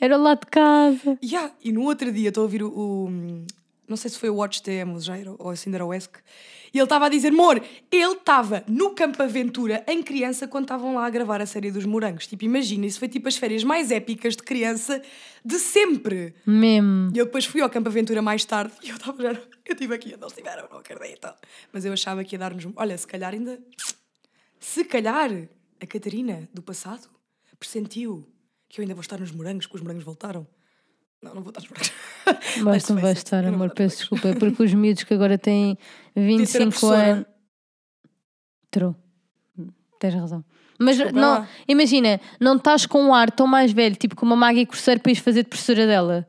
[0.01, 1.19] Era lá de casa.
[1.23, 1.53] Yeah.
[1.63, 3.45] E no outro dia estou a ouvir o, o-
[3.91, 4.93] Não sei se foi o Watch TM
[5.37, 6.21] ou o ESC.
[6.73, 10.95] E ele estava a dizer: Amor, ele estava no Campo Aventura em criança quando estavam
[10.95, 12.29] lá a gravar a série dos morangos.
[12.29, 15.03] Tipo, imagina, isso foi tipo as férias mais épicas de criança
[15.45, 16.37] de sempre.
[16.47, 17.11] Mesmo.
[17.13, 19.33] E eu depois fui ao Campo Aventura mais tarde e eu estava já.
[19.33, 21.29] Eu estive aqui, eles estiveram, não acredito.
[21.73, 22.69] Mas eu achava que ia dar-nos.
[22.77, 23.59] Olha, se calhar ainda.
[24.61, 25.31] Se calhar
[25.81, 27.09] a Catarina do passado
[27.59, 28.25] pressentiu
[28.69, 30.47] que eu ainda vou estar nos morangos, que os morangos voltaram.
[31.23, 31.93] Não, não vou estar morangos.
[32.63, 34.29] Mas não face vai it, estar, não amor, peço desculpa.
[34.29, 35.77] É porque os miúdos que agora têm
[36.15, 37.13] ser a 25 professora.
[37.13, 37.27] anos.
[38.71, 38.95] True.
[39.99, 40.45] Tens razão.
[40.79, 41.49] Mas Desculpa não, lá.
[41.69, 45.13] imagina, não estás com um ar tão mais velho, tipo como a Maggie Corseiro, para
[45.13, 46.27] ires fazer de professora dela.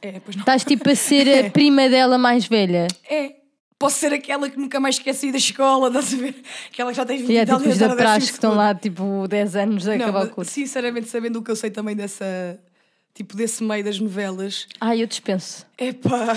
[0.00, 0.42] É, pois não.
[0.42, 2.86] Estás tipo a ser a prima dela mais velha.
[3.10, 3.36] É.
[3.78, 6.34] Posso ser aquela que nunca mais esqueci da escola, estás a ver?
[6.72, 8.74] Aquela que já tem 20 E é e tal tipo da praxe que estão lá
[8.74, 10.02] tipo 10 anos a segundo.
[10.02, 10.50] acabar Não, o curso.
[10.52, 12.58] Sinceramente, sabendo o que eu sei também dessa.
[13.16, 15.64] Tipo, desse meio das novelas, Ai, eu dispenso.
[15.78, 16.36] é pá,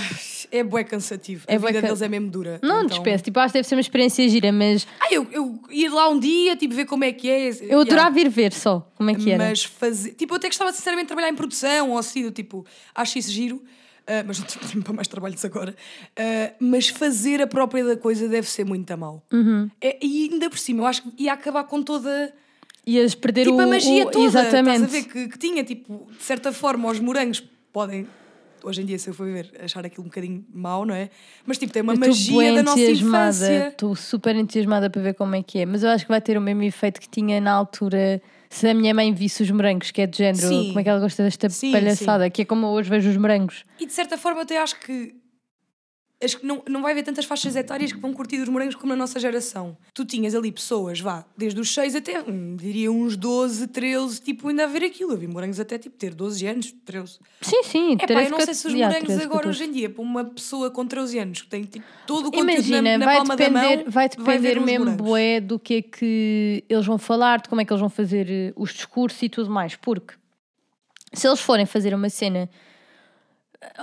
[0.49, 1.43] é bué cansativo.
[1.45, 2.57] É a vida ca- deles é mesmo dura.
[2.63, 5.59] Não Então- dispenso, tipo, acho que deve ser uma experiência gira, mas Ah, eu, eu
[5.69, 7.49] ir lá um dia, tipo, ver como é que é.
[7.63, 9.43] eu adorava ir ver só como é que era.
[9.43, 10.11] Mas fazer.
[10.13, 12.65] Tipo, eu até gostava sinceramente de trabalhar em produção ou assim, do tipo,
[12.95, 13.61] acho isso giro,
[14.07, 15.75] ah, mas não tenho tempo para mais trabalhos agora.
[16.15, 19.21] Ah, mas fazer a própria da coisa deve ser muito a mal.
[19.33, 19.69] Uhum.
[19.81, 22.33] É, e ainda por cima, eu acho que ia acabar com toda.
[22.85, 24.25] Ias perder Tipo, o, a magia o- toda.
[24.25, 24.83] Exatamente.
[24.83, 28.07] Estás a ver que, que tinha, tipo, de certa forma, os morangos podem.
[28.61, 31.09] Hoje em dia, se eu for ver, achar aquilo um bocadinho mau, não é?
[31.45, 33.69] Mas, tipo, tem uma magia da nossa infância.
[33.69, 35.65] Estou super entusiasmada para ver como é que é.
[35.65, 38.73] Mas eu acho que vai ter o mesmo efeito que tinha na altura se a
[38.73, 40.67] minha mãe visse os morangos, que é de género, Sim.
[40.69, 43.15] como é que ela gosta desta Sim, palhaçada, que é como eu hoje vejo os
[43.15, 43.63] morangos.
[43.79, 45.15] E de certa forma, eu até acho que.
[46.21, 48.87] Acho que não, não vai haver tantas faixas etárias que vão curtir os morangos como
[48.89, 49.77] na nossa geração.
[49.93, 54.49] Tu tinhas ali pessoas, vá, desde os 6 até, hum, diria, uns 12, 13, tipo,
[54.49, 55.13] ainda a ver aquilo.
[55.13, 57.19] Eu vi morangos até, tipo, ter 12 anos, 13.
[57.41, 57.97] Sim, sim.
[57.99, 59.47] É pá, eu não sei se os morangos agora, 14.
[59.49, 62.51] hoje em dia, para uma pessoa com 13 anos, que tem, tipo, todo o conteúdo
[62.51, 65.07] Imagina, na, na vai palma da depender, mão, vai ver depender uns mesmo morangos.
[65.07, 68.29] bué do que é que eles vão falar, de como é que eles vão fazer
[68.29, 70.15] eh, os discursos e tudo mais, porque
[71.13, 72.49] se eles forem fazer uma cena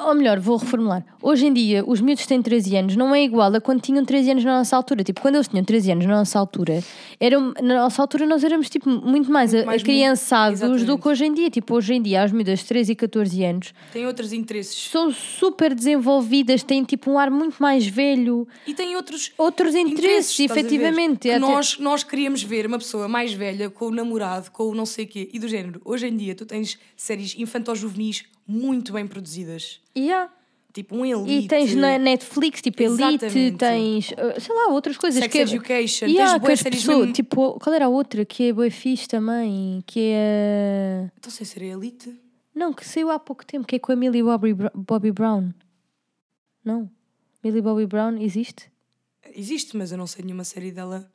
[0.07, 1.05] Ou melhor, vou reformular.
[1.21, 4.31] Hoje em dia, os miúdos têm 13 anos não é igual a quando tinham 13
[4.31, 5.05] anos na nossa altura.
[5.05, 6.83] Tipo, quando eles tinham 13 anos na nossa altura,
[7.21, 11.27] eram, na nossa altura nós éramos tipo, muito mais, a- mais acriançados do que hoje
[11.27, 11.51] em dia.
[11.51, 14.91] Tipo, hoje em dia, as miúdas de 13 e 14 anos Tem outros interesses.
[14.91, 20.35] são super desenvolvidas, têm tipo um ar muito mais velho, E tem outros outros interesses,
[20.39, 20.45] ver?
[20.45, 21.29] efetivamente.
[21.29, 24.87] Até- nós, nós queríamos ver uma pessoa mais velha com o namorado, com o não
[24.87, 25.29] sei o quê.
[25.35, 29.81] E do género, hoje em dia tu tens séries infanto-juvenis muito bem produzidas.
[29.97, 30.31] Yeah.
[30.73, 31.47] Tipo um Elite.
[31.47, 33.57] E tens na Netflix, tipo Elite, Exatamente.
[33.57, 35.19] tens, uh, sei lá, outras coisas.
[35.23, 37.87] Sex que é- Education, Yeah, tens que bué as séries pessoas- mesmo- tipo, qual era
[37.87, 41.11] a outra que é bué fixe também, que é...
[41.19, 42.15] Então sei ser a Elite.
[42.55, 45.51] Não, que saiu há pouco tempo, que é com a Millie Bobby, Bobby Brown.
[46.65, 46.91] Não.
[47.43, 48.71] Millie Bobby Brown existe?
[49.35, 51.11] Existe, mas eu não sei nenhuma série dela.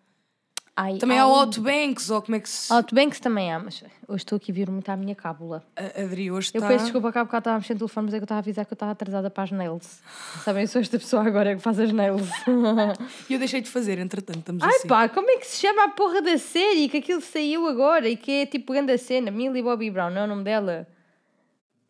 [0.84, 2.74] Ai, Também há há o Outbanks, ou como é que se.
[2.74, 5.64] Outbanks também há, mas hoje estou aqui a vir muito à minha cábula.
[5.76, 6.68] A Adri hoje Eu está.
[6.68, 8.42] peço desculpa há bocado estava a mexer no telefone, mas é que eu estava a
[8.42, 10.02] avisar que eu estava atrasada para as nails.
[10.44, 12.28] Sabem, eu sou esta pessoa agora que faz as nails.
[13.30, 14.88] E eu deixei de fazer, entretanto, estamos Ai assim.
[14.88, 16.90] pá, como é que se chama a porra da série?
[16.90, 19.30] Que aquilo saiu agora e que é tipo grande a cena.
[19.30, 20.88] Millie Bobby Brown, não é o nome dela?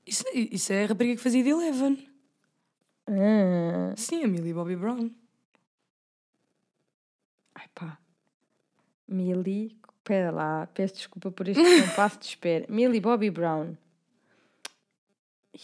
[0.06, 2.10] Isso, isso é a rapariga que fazia de Eleven.
[3.08, 5.10] Ah, Sim, a Millie Bobby Brown.
[7.56, 7.98] ai pá.
[9.12, 12.66] Millie, espera lá, peço desculpa por este compasso de espera.
[12.70, 13.76] Millie Bobby Brown.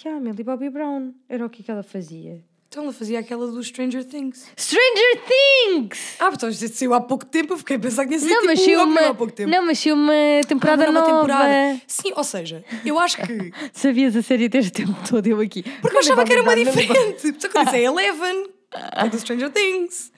[0.03, 1.13] Já, Millie Bobby Brown.
[1.29, 2.43] Era o que que ela fazia?
[2.69, 4.45] Então ela fazia aquela do Stranger Things.
[4.57, 6.17] Stranger Things!
[6.19, 8.71] Ah, então isto saiu há pouco tempo, eu fiquei a pensar que tinha Não, tipo,
[8.79, 9.49] um uma, há pouco tempo.
[9.49, 10.11] não, mas saiu uma
[10.45, 11.13] temporada Ah, uma nova.
[11.21, 11.81] temporada.
[11.87, 13.51] Sim, ou seja, eu acho que.
[13.71, 15.63] Sabias a série desde o tempo todo eu aqui.
[15.81, 17.21] Porque eu achava que era uma diferente.
[17.41, 18.49] Só que eu disse é Eleven,
[18.97, 20.11] é do Stranger Things.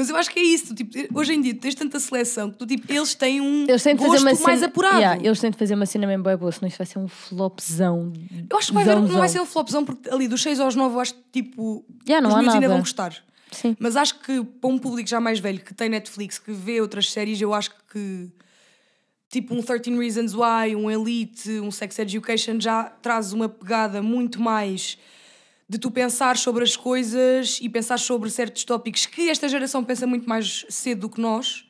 [0.00, 0.74] Mas eu acho que é isso.
[0.74, 3.94] Tipo, hoje em dia tens tanta seleção que tu, tipo, eles têm um Eles têm
[3.94, 4.96] gosto mais cena, apurado.
[4.96, 7.06] Yeah, eles têm de fazer uma cena mesmo boa, boa, senão isto vai ser um
[7.06, 8.10] flopzão.
[8.48, 10.74] Eu acho que vai haver- não vai ser um flopzão, porque ali dos 6 aos
[10.74, 11.84] 9 eu acho que tipo.
[12.08, 13.14] Yeah, os miúdos ainda vão gostar.
[13.52, 13.76] Sim.
[13.78, 17.10] Mas acho que para um público já mais velho que tem Netflix, que vê outras
[17.12, 18.30] séries, eu acho que
[19.28, 24.40] tipo um 13 Reasons Why, um Elite, um Sex Education já traz uma pegada muito
[24.40, 24.96] mais
[25.70, 30.04] de tu pensar sobre as coisas e pensar sobre certos tópicos que esta geração pensa
[30.04, 31.64] muito mais cedo do que nós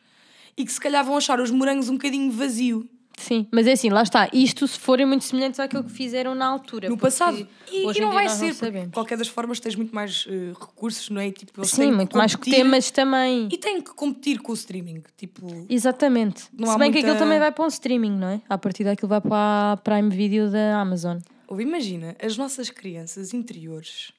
[0.56, 3.90] e que se calhar vão achar os morangos um bocadinho vazio Sim, mas é assim,
[3.90, 4.30] lá está.
[4.32, 6.88] Isto se forem muito semelhantes àquilo que fizeram na altura.
[6.88, 7.46] no passado.
[7.70, 10.54] E, hoje e não vai ser, não de qualquer das formas tens muito mais eh,
[10.58, 11.30] recursos, não é?
[11.30, 13.46] Tipo, Sim, que muito mais que temas também.
[13.52, 15.02] E têm que competir com o streaming.
[15.18, 16.44] Tipo, Exatamente.
[16.58, 18.40] Não se bem que muita- aquilo também vai para um streaming, não é?
[18.48, 21.18] A partir daquilo vai para a Prime Video da Amazon.
[21.50, 24.12] Ou imagina as nossas crianças interiores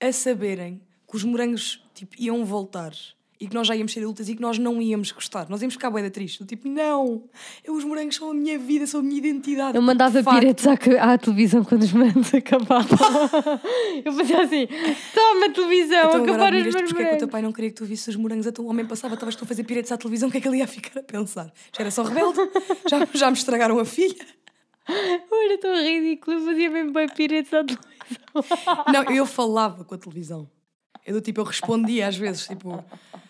[0.00, 2.92] a saberem que os morangos tipo, iam voltar
[3.38, 5.50] e que nós já íamos ser adultas e que nós não íamos gostar.
[5.50, 6.38] Nós íamos ficar bué da triste.
[6.38, 7.24] Do Tipo, não,
[7.62, 9.76] eu, os morangos são a minha vida, são a minha identidade.
[9.76, 10.72] Eu mandava piretes à,
[11.12, 12.98] à televisão quando os morangos acabavam.
[14.02, 14.66] eu fazia assim:
[15.12, 17.30] toma televisão, Então acabaram os meus porque é que o teu morangos.
[17.32, 19.46] pai não queria que tu visses os morangos a teu homem passava, estavas tu a
[19.46, 21.52] fazer piretes à televisão, o que é que ele ia ficar a pensar?
[21.76, 22.38] Já era só rebelde?
[22.88, 24.24] já, já me estragaram a filha?
[24.88, 28.84] Era tão ridículo, eu fazia mesmo bem piretes à televisão.
[28.92, 30.50] Não, eu falava com a televisão.
[31.04, 32.82] Eu do tipo, eu respondia às vezes, tipo,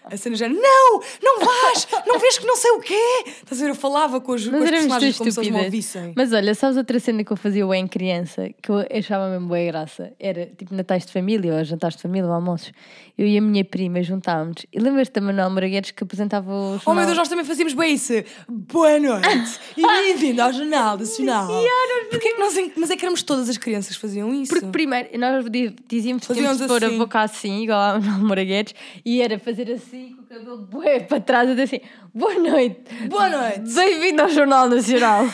[0.04, 3.24] a cena já, não, não vais, não vês que não sei o quê.
[3.28, 6.12] Estás a ver, eu falava com os, com os personagens como se eles me ouvissem.
[6.14, 9.46] Mas olha, sabes outra cena que eu fazia bem em criança, que eu achava mesmo
[9.48, 10.12] boa graça?
[10.20, 12.72] Era tipo natais de família, ou jantares de família, ou almoços.
[13.16, 14.66] Eu e a minha prima juntávamos.
[14.70, 17.06] E lembras-te da Manuel Moraguetes que apresentava o Oh meu?
[17.06, 18.12] Deus, nós também fazíamos bem isso.
[18.48, 21.48] Boa noite e bem-vindo ao Jornal Nacional.
[22.10, 24.52] Porquê que nós, mas é que éramos todas as crianças que faziam isso.
[24.52, 26.98] Porque primeiro, nós di- dizíamos que tínhamos de pôr a assim.
[26.98, 31.20] boca assim, igual a Manuel Moraguetes, e era fazer assim, com o cabelo bué para
[31.20, 31.80] trás, e dizer assim,
[32.14, 32.80] boa noite.
[33.08, 33.72] Boa noite.
[33.74, 35.24] Bem-vindo ao Jornal Nacional.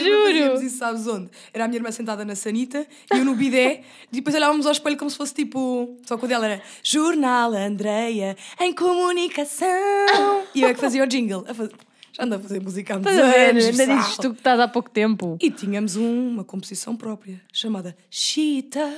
[0.03, 0.61] Juro.
[0.61, 1.29] isso, sabes onde?
[1.53, 4.71] Era a minha irmã sentada na sanita e eu no bidé e depois olhávamos ao
[4.71, 5.97] espelho como se fosse tipo.
[6.05, 9.67] Só que o dela era Jornal Andreia em comunicação.
[10.55, 11.45] E eu é que fazia o jingle.
[11.45, 11.71] Fazer-
[12.11, 13.65] Já ando a fazer música há muitos anos.
[13.65, 15.37] Ainda dizes tu que estás há pouco tempo.
[15.41, 18.91] E tínhamos um- uma composição própria chamada Chita.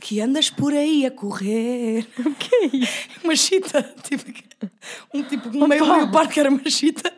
[0.00, 2.06] Que andas por aí a correr.
[2.24, 3.08] O que é isso?
[3.22, 3.82] Uma chita.
[4.02, 4.24] Tipo,
[5.12, 7.12] um tipo, um meio, meio parte que era uma chita.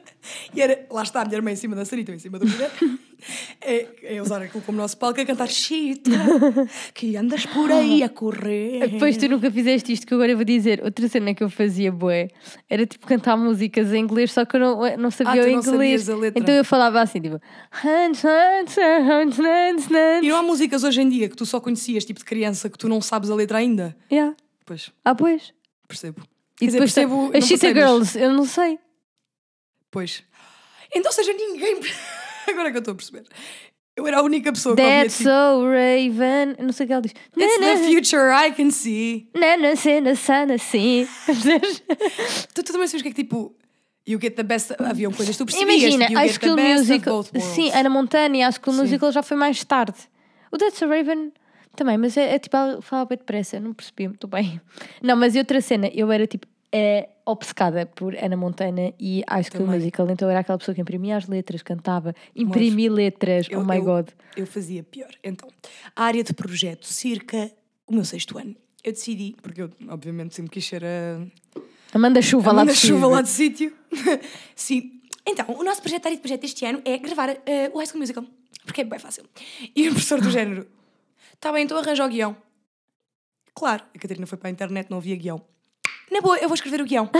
[0.54, 2.70] E era, lá está a minha irmã em cima da sanita, em cima do mulher.
[3.62, 6.10] É, é usar aquilo como nosso palco a cantar chita.
[6.92, 8.86] Que andas por aí a correr.
[8.88, 10.82] Depois tu nunca fizeste isto que agora eu vou dizer.
[10.84, 12.28] Outra cena que eu fazia, bué,
[12.68, 16.06] era tipo cantar músicas em inglês, só que eu não, não sabia Ah, o inglês.
[16.36, 17.40] Então eu falava assim, tipo...
[20.22, 22.76] E não há músicas hoje em dia que tu só conhecias, tipo de criança, que
[22.78, 23.96] tu não sabes a letra ainda?
[24.12, 24.36] Yeah.
[24.66, 25.52] Pois, Ah, pois.
[25.88, 26.20] percebo.
[26.20, 28.78] E Quer dizer, depois percebo, tem- não as Cheetah Girls, eu não sei.
[29.96, 30.22] Pois.
[30.94, 31.80] Então, seja, ninguém.
[32.46, 33.24] Agora é que eu estou a perceber.
[33.96, 36.54] Eu era a única pessoa que ouvia That's tipo, so Raven.
[36.58, 37.12] Não sei o que ela diz.
[37.34, 39.30] It's Na, the future I can see.
[39.34, 41.08] na, na, cena, sana, assim.
[42.52, 43.56] Tu, tu também sabes o que é que tipo.
[44.06, 44.72] You get the best.
[44.78, 45.94] Haviam coisas que tu percebias.
[45.94, 47.22] Imagina, a School Musical.
[47.54, 48.82] Sim, Ana Montana e a School Sim.
[48.82, 49.96] Musical já foi mais tarde.
[50.52, 51.32] O That's a Raven
[51.74, 54.60] também, mas é, é tipo, ela fala bem depressa, eu não percebi muito bem.
[55.02, 59.44] Não, mas e outra cena, eu era tipo é, obcecada por Ana Montana e High
[59.44, 59.78] School Também.
[59.80, 63.76] Musical, então era aquela pessoa que imprimia as letras, cantava, imprimia letras, Eu- oh my
[63.76, 64.08] eu- god.
[64.36, 65.10] Eu fazia pior.
[65.24, 65.48] Então,
[65.94, 67.50] a área de projeto, circa
[67.86, 68.54] o meu sexto ano.
[68.84, 71.20] Eu decidi, porque eu, obviamente, sempre quis ser a,
[71.94, 73.72] Amanda Chuva lá de chuva lá de sítio.
[74.54, 75.00] Sim.
[75.26, 77.86] Então, o nosso projeto, a área de projeto este ano é gravar eh, o High
[77.86, 78.24] School Musical.
[78.64, 79.24] Porque é bem fácil.
[79.74, 80.66] E o professor do género,
[81.34, 82.36] está bem, então arranja o guião.
[83.54, 85.40] Claro, a Catarina foi para a internet, não havia guião.
[86.10, 87.10] Na boa, eu vou escrever o guião.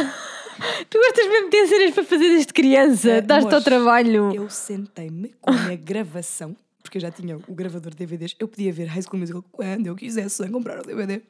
[0.89, 4.35] Tu gostas mesmo de ter cenas para fazer desde criança, É, dás-te ao trabalho.
[4.35, 8.73] Eu sentei-me com a gravação, porque eu já tinha o gravador de DVDs, eu podia
[8.73, 11.21] ver High School Musical quando eu quisesse, sem comprar o DVD.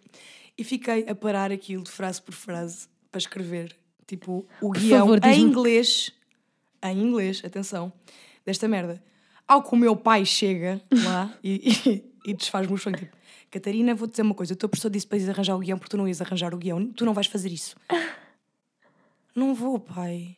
[0.57, 3.75] E fiquei a parar aquilo de frase por frase para escrever,
[4.07, 6.13] tipo, o guião favor, em inglês,
[6.85, 7.93] em inglês, atenção,
[8.45, 9.03] desta merda.
[9.49, 11.73] Ao que o meu pai chega lá e,
[12.25, 13.17] e, e desfaz-me o sonho, tipo,
[13.51, 15.91] Catarina, vou-te dizer uma coisa, o teu professor disse para ires arranjar o guião porque
[15.91, 17.77] tu não ias arranjar o guião, tu não vais fazer isso.
[19.35, 20.35] Não vou, pai.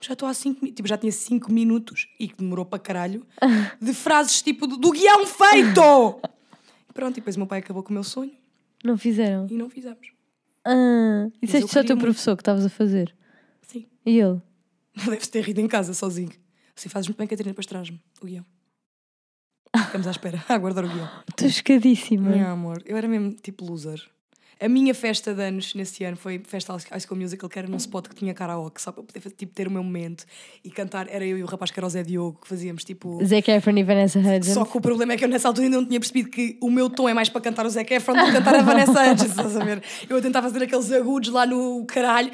[0.00, 0.76] Já estou há cinco minutos.
[0.76, 3.26] Tipo, já tinha cinco minutos e que demorou para caralho
[3.80, 6.20] de frases tipo do, do guião feito!
[6.92, 8.32] Pronto, e depois o meu pai acabou com o meu sonho
[8.84, 9.46] Não fizeram.
[9.50, 10.12] e não fizemos.
[10.62, 12.04] Ah, disseste só ao queria teu muito.
[12.04, 13.14] professor que estavas a fazer.
[13.62, 13.86] Sim.
[14.04, 14.42] E ele?
[15.08, 16.32] Deves ter rido em casa sozinho.
[16.76, 18.44] Assim fazes muito bem, Catarina, depois traz-me o guião.
[19.76, 21.08] Ficamos à espera, a aguardar o guião.
[21.28, 22.30] Estou chocadíssima.
[22.30, 24.00] Meu amor, eu era mesmo tipo loser.
[24.60, 27.76] A minha festa de anos nesse ano foi festa High School Musical, que era num
[27.76, 30.24] spot que tinha karaoke, só para eu poder tipo, ter o meu momento
[30.64, 31.06] e cantar.
[31.10, 33.24] Era eu e o rapaz que era o Zé Diogo, que fazíamos tipo.
[33.24, 34.48] Zac Efron e Vanessa Hudgens.
[34.48, 36.70] Só que o problema é que eu nessa altura ainda não tinha percebido que o
[36.70, 39.30] meu tom é mais para cantar o Zac Efron do que cantar a Vanessa Hudgens,
[39.30, 39.82] estás a ver?
[40.08, 42.30] Eu a tentar fazer aqueles agudos lá no caralho,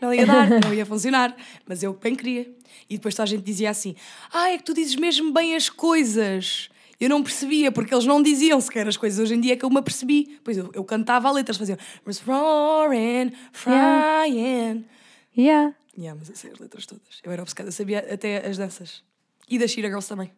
[0.00, 2.50] não ia dar, não ia funcionar, mas eu bem queria.
[2.88, 3.94] E depois toda a gente dizia assim:
[4.32, 6.68] Ah, é que tu dizes mesmo bem as coisas.
[7.00, 9.18] Eu não percebia, porque eles não diziam sequer as coisas.
[9.18, 10.38] Hoje em dia é que eu me apercebi.
[10.44, 11.78] Pois eu, eu cantava a letra, eles faziam
[12.26, 14.84] roaring, frying.
[15.36, 15.74] Yeah.
[15.96, 17.20] Yeah, mas eu sei as letras todas.
[17.24, 19.02] Eu era obcecada, eu sabia até as danças.
[19.48, 20.30] E das Shira Girls também.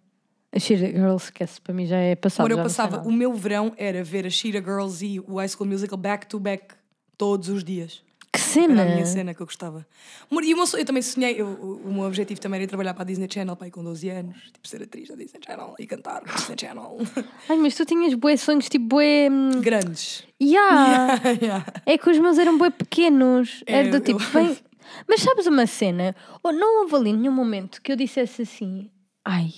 [0.52, 2.46] A Shira Girl, esquece, para mim já é passado.
[2.46, 5.68] Quando eu passava, o meu verão era ver a Shira Girls e o High School
[5.68, 6.74] Musical back to back
[7.16, 8.02] todos os dias.
[8.34, 8.82] Que Era cena!
[8.82, 9.86] a minha cena que eu gostava.
[10.30, 12.66] E o meu sonho, eu também sonhei, eu- o, o meu objetivo também era ir
[12.66, 15.74] trabalhar para a Disney Channel, pai, com 12 anos, tipo ser atriz da Disney Channel
[15.78, 16.96] e cantar na Disney Channel.
[17.48, 19.28] Ai, mas tu tinhas bué sonhos, tipo bué...
[19.30, 20.24] hum, Grandes.
[20.42, 21.20] Yeah.
[21.42, 21.66] Yeah.
[21.84, 23.62] É que os meus eram bué pequenos.
[23.66, 24.56] É, Era do eu- tipo, bem...
[25.08, 26.14] Mas sabes uma cena?
[26.42, 28.90] Oh, não houve ali nenhum momento que eu dissesse assim...
[29.24, 29.50] Ai,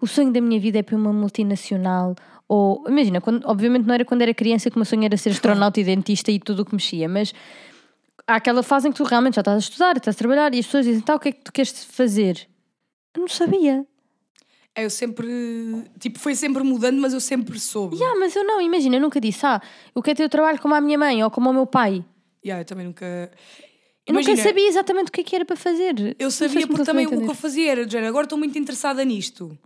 [0.00, 2.14] o sonho da minha vida é para uma multinacional...
[2.48, 5.30] Ou, imagina, quando, obviamente não era quando era criança que o meu sonho era ser
[5.30, 7.32] astronauta e dentista e tudo o que mexia, mas
[8.26, 10.58] há aquela fase em que tu realmente já estás a estudar, estás a trabalhar e
[10.58, 12.48] as pessoas dizem, tá, o que é que tu queres fazer?
[13.14, 13.86] Eu não sabia.
[14.74, 15.26] É, Eu sempre,
[15.98, 17.96] tipo, foi sempre mudando, mas eu sempre soube.
[18.02, 19.60] Ah, mas eu não, imagina, eu nunca disse, ah,
[19.94, 22.04] eu quero ter o trabalho como a minha mãe ou como o meu pai.
[22.44, 23.04] Yeah, eu também nunca.
[24.06, 26.14] Eu nunca Imagina, sabia exatamente o que é que era para fazer.
[26.18, 29.58] Eu sabia porque também o que eu fazia era, género, agora estou muito interessada nisto.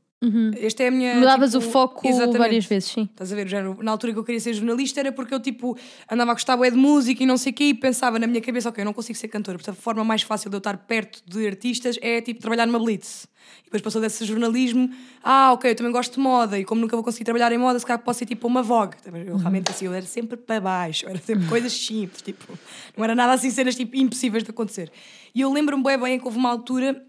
[0.61, 1.15] Esta é a minha.
[1.15, 2.39] Mudavas tipo, o foco exatamente.
[2.39, 3.09] várias vezes, sim.
[3.11, 5.77] Estás a ver, já na altura que eu queria ser jornalista era porque eu tipo
[6.11, 8.41] andava a gostar bué de música e não sei o quê e pensava na minha
[8.43, 10.77] cabeça, ok, eu não consigo ser cantora, portanto a forma mais fácil de eu estar
[10.77, 13.27] perto de artistas é tipo trabalhar numa blitz.
[13.63, 14.91] E depois passou desse jornalismo,
[15.25, 17.79] ah, ok, eu também gosto de moda e como nunca vou conseguir trabalhar em moda,
[17.79, 18.97] se calhar posso ser tipo uma Vogue.
[19.27, 22.59] Eu realmente assim, eu era sempre para baixo, era sempre coisas simples, tipo,
[22.95, 24.93] não era nada assim cenas tipo impossíveis de acontecer.
[25.35, 27.03] E eu lembro-me bem bem que houve uma altura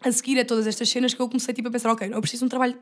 [0.00, 2.40] a seguir a todas estas cenas que eu comecei tipo, a pensar, ok, eu preciso
[2.40, 2.78] de um trabalho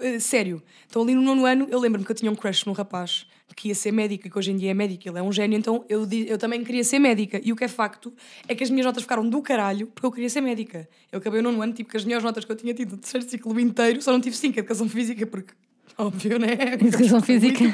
[0.00, 0.62] eh, sério.
[0.88, 3.68] Então ali no nono ano eu lembro-me que eu tinha um crush num rapaz que
[3.68, 5.84] ia ser médico e que hoje em dia é médico, ele é um gênio, então
[5.88, 7.40] eu, eu também queria ser médica.
[7.44, 8.12] E o que é facto
[8.48, 10.88] é que as minhas notas ficaram do caralho porque eu queria ser médica.
[11.10, 12.98] Eu acabei o nono ano, tipo, que as melhores notas que eu tinha tido no
[12.98, 15.52] terceiro ciclo inteiro, só não tive 5 educação física, porque,
[15.98, 16.52] óbvio, né?
[16.80, 17.64] Educação física.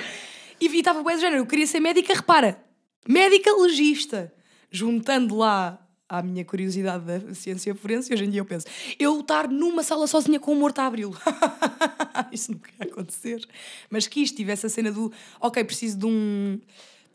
[0.61, 2.61] E e estava bem do género, eu queria ser médica, repara,
[3.09, 4.33] médica legista.
[4.71, 5.79] Juntando lá
[6.09, 8.67] à minha curiosidade da ciência forense, hoje em dia eu penso,
[8.99, 11.17] eu estar numa sala sozinha com um morto a abri-lo.
[12.33, 13.47] Isso nunca ia acontecer.
[13.91, 16.59] Mas quis, tive essa cena do, ok, preciso de um.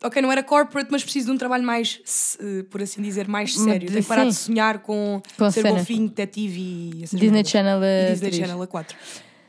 [0.04, 2.38] Ok, não era corporate, mas preciso de um trabalho mais,
[2.70, 3.88] por assim dizer, mais sério.
[3.88, 5.78] Tenho que parar de sonhar com, Com ser cenas.
[5.78, 7.46] golfinho, detetive e Disney.
[7.46, 8.34] Channel, E eh, Disney.
[8.34, 8.98] Channel a 4.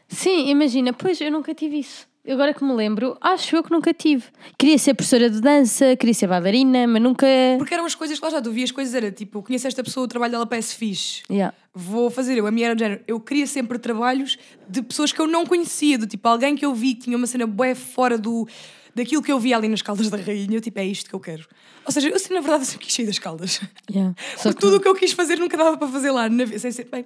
[0.09, 2.07] Sim, imagina, pois eu nunca tive isso.
[2.33, 4.25] Agora que me lembro, acho eu que nunca tive.
[4.59, 7.27] Queria ser professora de dança, queria ser bailarina, mas nunca.
[7.59, 10.05] Porque eram as coisas que lá já tu vias coisas, era tipo, conheço esta pessoa,
[10.05, 11.23] o trabalho dela parece fixe.
[11.31, 11.55] Yeah.
[11.75, 12.47] Vou fazer eu.
[12.47, 13.03] A minha era de género.
[13.07, 16.75] Eu queria sempre trabalhos de pessoas que eu não conhecia, do tipo alguém que eu
[16.75, 18.47] vi que tinha uma cena bué fora do,
[18.95, 20.57] daquilo que eu via ali nas Caldas da Rainha.
[20.57, 21.47] Eu tipo, é isto que eu quero.
[21.85, 23.61] Ou seja, eu na verdade sempre quis sair das Caldas.
[23.91, 24.15] Yeah.
[24.43, 26.29] Porque tudo o que eu quis fazer nunca dava para fazer lá.
[26.29, 27.05] Na, vi- sem ser, bem,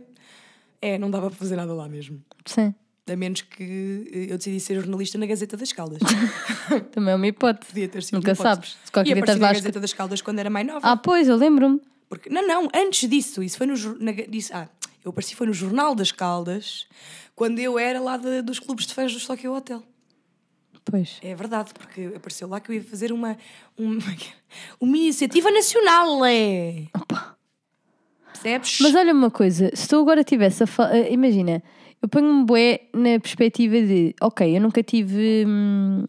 [0.81, 2.23] é, não dava para fazer nada lá mesmo.
[2.45, 2.73] Sim,
[3.11, 5.99] A menos que eh, eu decidi ser jornalista na Gazeta das Caldas.
[6.93, 7.69] também é uma hipótese.
[7.73, 8.77] Podia ter sido Nunca sabes.
[8.85, 10.81] Se qualquer e dia apareci estás na Gazeta das Caldas quando era mais nova.
[10.83, 11.81] Ah, pois, eu lembro-me.
[12.09, 14.69] Porque, não, não, antes disso, isso foi no na, disse, ah,
[15.05, 16.87] eu apareci foi no Jornal das Caldas,
[17.35, 19.83] quando eu era lá de- dos clubes de fãs do Tokyo Hotel.
[20.85, 21.19] Pois.
[21.23, 23.37] É verdade, porque apareceu lá que eu ia fazer uma,
[23.77, 23.99] uma,
[24.81, 26.85] uma iniciativa nacional, é.
[28.33, 28.79] Percebes?
[28.81, 31.63] Mas olha uma coisa, se tu agora tivesse a fa- eh, Imagina,
[32.03, 35.45] eu ponho-me bué na perspectiva de, ok, eu nunca tive.
[35.47, 36.05] hum,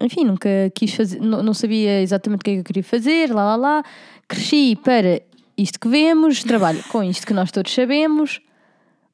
[0.00, 3.32] enfim, nunca quis fazer, não, não sabia exatamente o que é que eu queria fazer,
[3.32, 3.84] lá lá lá.
[4.28, 5.20] Cresci para
[5.56, 8.40] isto que vemos, trabalho com isto que nós todos sabemos.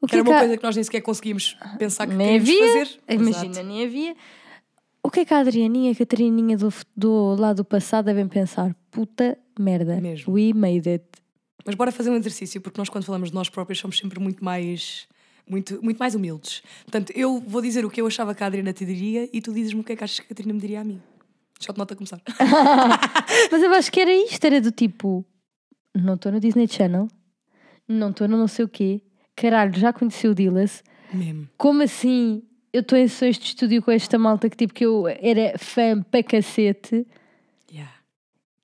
[0.00, 2.38] O que era que uma há- coisa que nós nem sequer conseguimos pensar que nem
[2.40, 3.00] queríamos havia, fazer.
[3.14, 3.66] imagina, Exato.
[3.66, 4.16] nem havia.
[5.02, 8.74] O que é que a Adrianinha a Catarininha do, do lado do passado devem pensar?
[8.90, 10.32] Puta merda, Mesmo.
[10.32, 11.04] we made it.
[11.66, 14.42] Mas bora fazer um exercício, porque nós, quando falamos de nós próprios, somos sempre muito
[14.44, 15.06] mais.
[15.48, 16.62] Muito, muito mais humildes.
[16.84, 19.52] Portanto, eu vou dizer o que eu achava que a Adriana te diria e tu
[19.52, 21.00] dizes-me o que é que achas que a Catarina me diria a mim.
[21.58, 22.20] Deixa te nota a começar.
[23.50, 25.24] Mas eu acho que era isto, era do tipo,
[25.94, 27.08] não estou no Disney Channel,
[27.86, 29.00] não estou no não sei o quê,
[29.34, 30.82] caralho, já conheci o Dillas,
[31.12, 31.48] Mesmo.
[31.56, 35.08] como assim eu estou em sessões de estúdio com esta malta que tipo que eu
[35.08, 37.06] era fã para cacete,
[37.72, 37.92] Yeah.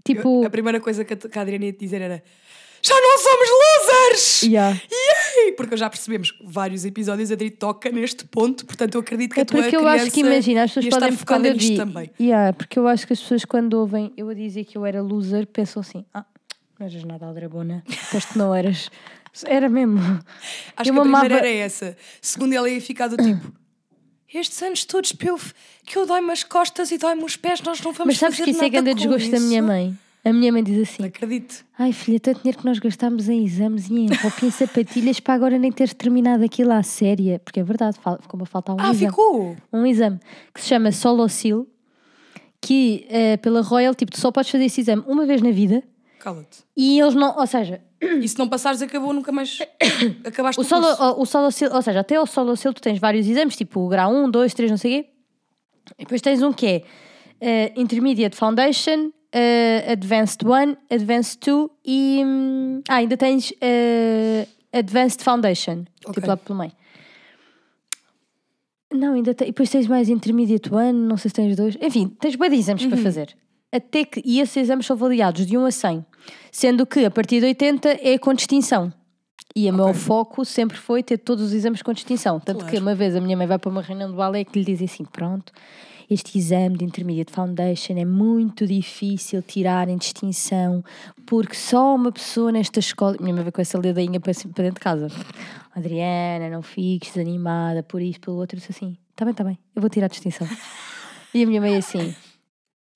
[0.05, 2.23] tipo, Eu- a primeira coisa que a, que a Adriana ia te dizer era
[2.87, 4.43] já não somos losers!
[4.43, 4.81] yeah.
[4.91, 5.53] Yay!
[5.53, 9.41] Porque já percebemos que vários episódios a Adri toca neste ponto, portanto eu acredito que
[9.41, 11.77] É a tua porque eu acho que imagina, as pessoas podem focada quando eu digo,
[11.77, 12.11] também.
[12.21, 15.01] yeah, porque eu acho que as pessoas quando ouvem eu a dizer que eu era
[15.03, 16.25] loser pensam assim, ah,
[16.79, 18.91] não eras nada aldrabona, depois não eras,
[19.47, 19.99] era mesmo.
[20.77, 21.97] Acho Eu que a primeira mamava- era essa.
[22.21, 23.53] Segundo ela ia ficar do tipo
[24.33, 25.39] estes anos todos que eu,
[25.87, 28.45] que eu dói-me as costas e dói-me os pés, nós não vamos Mas sabes fazer
[28.45, 29.99] que isso é nada grande desgosto da minha isso." mãe.
[30.25, 31.65] A minha mãe diz assim: Acredito.
[31.79, 35.21] Ai filha, tanto dinheiro que nós gastámos em exames e em roupa e em sapatilhas
[35.21, 37.39] para agora nem teres terminado aquilo à séria.
[37.45, 39.11] Porque é verdade, ficou-me a faltar um Ah, exame.
[39.11, 39.57] ficou!
[39.73, 40.19] Um exame
[40.55, 41.69] que se chama Solocil,
[42.61, 45.83] que eh, pela Royal, tipo, tu só podes fazer esse exame uma vez na vida
[46.19, 46.65] Cala-te.
[46.75, 49.59] e eles não, ou seja, E se não passares, acabou, nunca mais.
[50.25, 53.57] Acabaste o, solo, o, o Solocil, ou seja, até o Solocil tu tens vários exames,
[53.57, 55.11] tipo o grau 1, 2, 3, não sei o quê.
[55.99, 56.83] E depois tens um que é
[57.43, 62.23] eh, Intermediate Foundation, eh, Advanced 1, Advanced 2 e.
[62.25, 66.15] hum, ah, ainda tens eh, Advanced Foundation, Ok.
[66.15, 66.73] tipo lá pelo meio.
[68.93, 69.49] Não, ainda tem.
[69.49, 71.77] E depois tens mais Intermediate 1, não sei se tens dois.
[71.81, 73.37] Enfim, tens bué de exames para fazer.
[73.73, 76.07] Até que, e esses exames são avaliados de 1 a 100,
[76.53, 78.93] sendo que a partir de 80 é com distinção.
[79.57, 82.39] E o meu foco sempre foi ter todos os exames com distinção.
[82.41, 82.73] Tanto Claro.
[82.73, 84.85] que uma vez a minha mãe vai para uma reunião do balé que lhe dizem
[84.87, 85.53] assim: pronto,
[86.11, 90.85] este exame de Intermediate Foundation é muito difícil tirar em distinção,
[91.27, 93.17] porque só uma pessoa nesta escola.
[93.21, 95.09] Minha mãe veio com essa ladainha para, dentro de casa.
[95.75, 98.57] Adriana, não fiques desanimada por isto, pelo outro.
[98.57, 100.49] Eu disse assim: tá bem, tá bem, eu vou tirar a distinção.
[101.33, 102.15] e a minha mãe assim: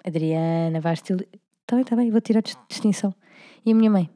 [0.04, 1.26] Adriana, vais ter.
[1.66, 3.14] Tá bem, tá bem, eu vou tirar a dis- distinção.
[3.64, 4.08] E a minha mãe: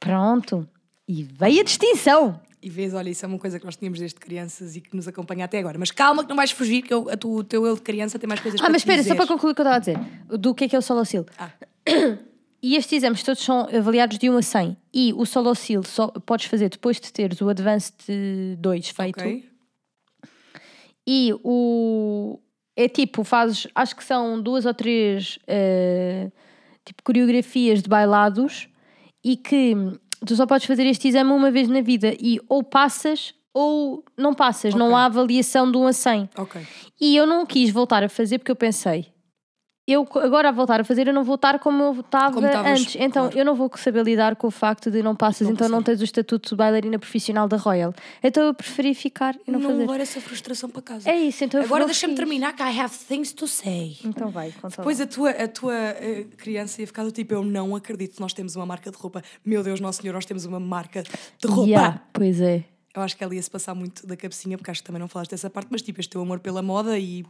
[0.00, 0.68] pronto.
[1.06, 2.40] E veio a distinção.
[2.60, 5.06] E vês, olha, isso é uma coisa que nós tínhamos desde crianças e que nos
[5.06, 5.78] acompanha até agora.
[5.78, 8.18] Mas calma que não vais fugir, que eu- a tu- o teu eu de criança
[8.18, 9.14] tem mais coisas Ah, para mas te espera, só dizer.
[9.16, 9.98] para concluir o que eu estava a dizer,
[10.38, 11.24] do que é que é o solocil.
[11.38, 11.50] Ah.
[12.60, 14.76] E estes exames todos são avaliados de 1 a 100.
[14.92, 17.94] E o solocil só podes fazer depois de teres o Advanced
[18.58, 19.20] 2 feito.
[19.20, 19.48] Ok.
[21.06, 22.38] E o.
[22.76, 23.66] É tipo, fazes.
[23.74, 25.38] Acho que são duas ou três.
[25.46, 26.30] eh,
[26.84, 28.68] tipo, coreografias de bailados.
[29.24, 29.74] E que
[30.26, 32.14] tu só podes fazer este exame uma vez na vida.
[32.20, 34.74] E ou passas ou não passas.
[34.74, 34.96] Não Ok.
[34.96, 36.30] há avaliação de 1 a 100.
[36.38, 36.60] Ok.
[37.00, 39.06] E eu não quis voltar a fazer porque eu pensei,
[39.92, 42.96] eu agora a voltar a fazer, eu não vou estar como eu estava antes.
[42.96, 43.38] Então claro.
[43.38, 46.00] eu não vou saber lidar com o facto de não passas, Não então não tens
[46.00, 47.94] o estatuto de bailarina profissional da Royal.
[48.22, 49.80] Então eu preferi ficar e não, Não, fazer.
[49.80, 51.10] levar essa frustração para casa.
[51.10, 53.96] É isso, então eu Agora não deixa-me terminar, que I have things to say.
[54.04, 55.04] Então vai, conta Depois lá.
[55.04, 58.32] a tua, a tua eh, criança ia ficar do tipo: Eu não acredito que nós
[58.32, 59.22] temos uma marca de roupa.
[59.44, 61.68] Meu Deus, Nosso Senhor, nós temos uma marca de roupa.
[61.68, 62.64] Yeah, pois é.
[62.94, 65.08] Eu acho que ela ia se passar muito da cabecinha, porque acho que também não
[65.08, 67.24] falaste dessa parte, mas tipo, este teu amor pela moda e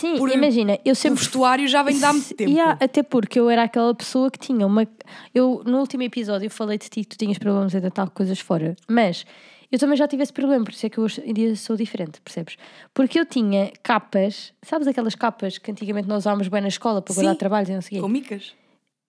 [0.00, 2.50] Sim, Por- imagina, eu o sempre vestuário já vem de há muito tempo.
[2.50, 4.86] Yeah, até porque eu era aquela pessoa que tinha uma.
[5.34, 8.38] Eu, no último episódio, eu falei de ti que tu tinhas problemas em deitar coisas
[8.40, 8.74] fora.
[8.88, 9.24] Mas
[9.72, 12.20] Eu também já tive esse problema, por isso é que hoje em dia sou diferente,
[12.22, 12.56] percebes?
[12.92, 17.14] Porque eu tinha capas, sabes aquelas capas que antigamente nós usávamos bem na escola para
[17.14, 18.52] guardar trabalhos e não sei o Com micas?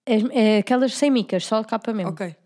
[0.08, 2.12] As- é, aquelas sem micas, só a capa mesmo.
[2.12, 2.36] Ok.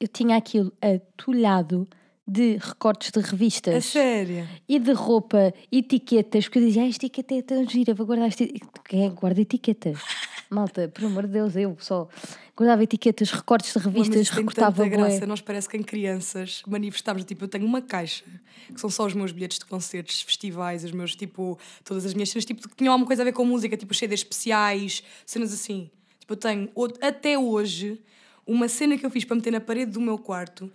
[0.00, 1.88] Eu tinha aquilo atulhado
[2.26, 4.48] de recortes de A revistas sério?
[4.68, 8.28] e de roupa, etiquetas, porque eu dizia, ah, esta etiqueta é tão gira, vou guardar
[8.28, 8.46] esta.
[8.88, 9.98] Quem é que guarda etiquetas?
[10.48, 12.08] Malta, por amor de Deus, eu só
[12.54, 15.26] guardava etiquetas, recortes de Mas revistas, tem recortava tanta graça.
[15.26, 18.24] Nós parece que em crianças manifestámos, tipo, eu tenho uma caixa
[18.72, 22.28] que são só os meus bilhetes de concertos, festivais, os meus, tipo, todas as minhas
[22.28, 25.90] cenas, tipo, que tinham alguma coisa a ver com música, tipo, CDs especiais, cenas assim.
[26.20, 26.68] Tipo, eu tenho,
[27.00, 27.98] até hoje,
[28.46, 30.70] uma cena que eu fiz para meter na parede do meu quarto,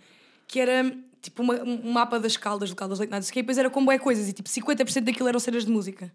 [0.48, 3.38] que era, tipo, uma- um mapa das caldas, do Caldas Night, não sei o quê,
[3.40, 6.12] e depois era com bué coisas, e, tipo, 50% daquilo eram cenas de música.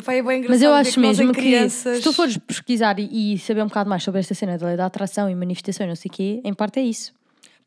[0.00, 1.96] Foi é bem engraçado Mas eu acho que mesmo em crianças...
[1.96, 4.66] que se tu fores pesquisar e, e saber um bocado mais sobre esta cena da
[4.68, 7.12] lei da atração e manifestação e não sei o quê, em parte é isso.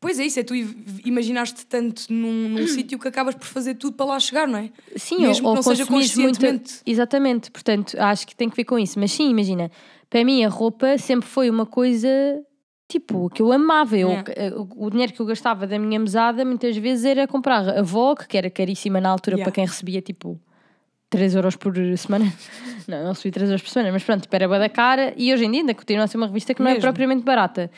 [0.00, 0.54] Pois é isso, é tu
[1.04, 4.70] imaginaste tanto num, num sítio que acabas por fazer tudo para lá chegar, não é?
[4.96, 6.34] Sim, Mesmo ou, que não seja consumires muito.
[6.40, 6.74] conscientemente.
[6.86, 8.98] Exatamente, portanto, acho que tem que ver com isso.
[8.98, 9.70] Mas sim, imagina,
[10.08, 12.08] para mim a roupa sempre foi uma coisa
[12.92, 13.96] tipo que eu amava.
[13.96, 14.56] Eu, Yeah.
[14.56, 18.26] o, o dinheiro que eu gastava da minha mesada muitas vezes era comprar a Vogue,
[18.28, 19.44] que era caríssima na altura Yeah.
[19.44, 20.38] para quem recebia tipo
[21.10, 22.32] 3 euros por semana.
[22.88, 25.44] Não, não recebi 3 euros por semana, mas pronto, tipo, era da cara e hoje
[25.44, 26.82] em dia ainda continua a ser uma revista que não é Mesmo.
[26.82, 27.70] propriamente barata.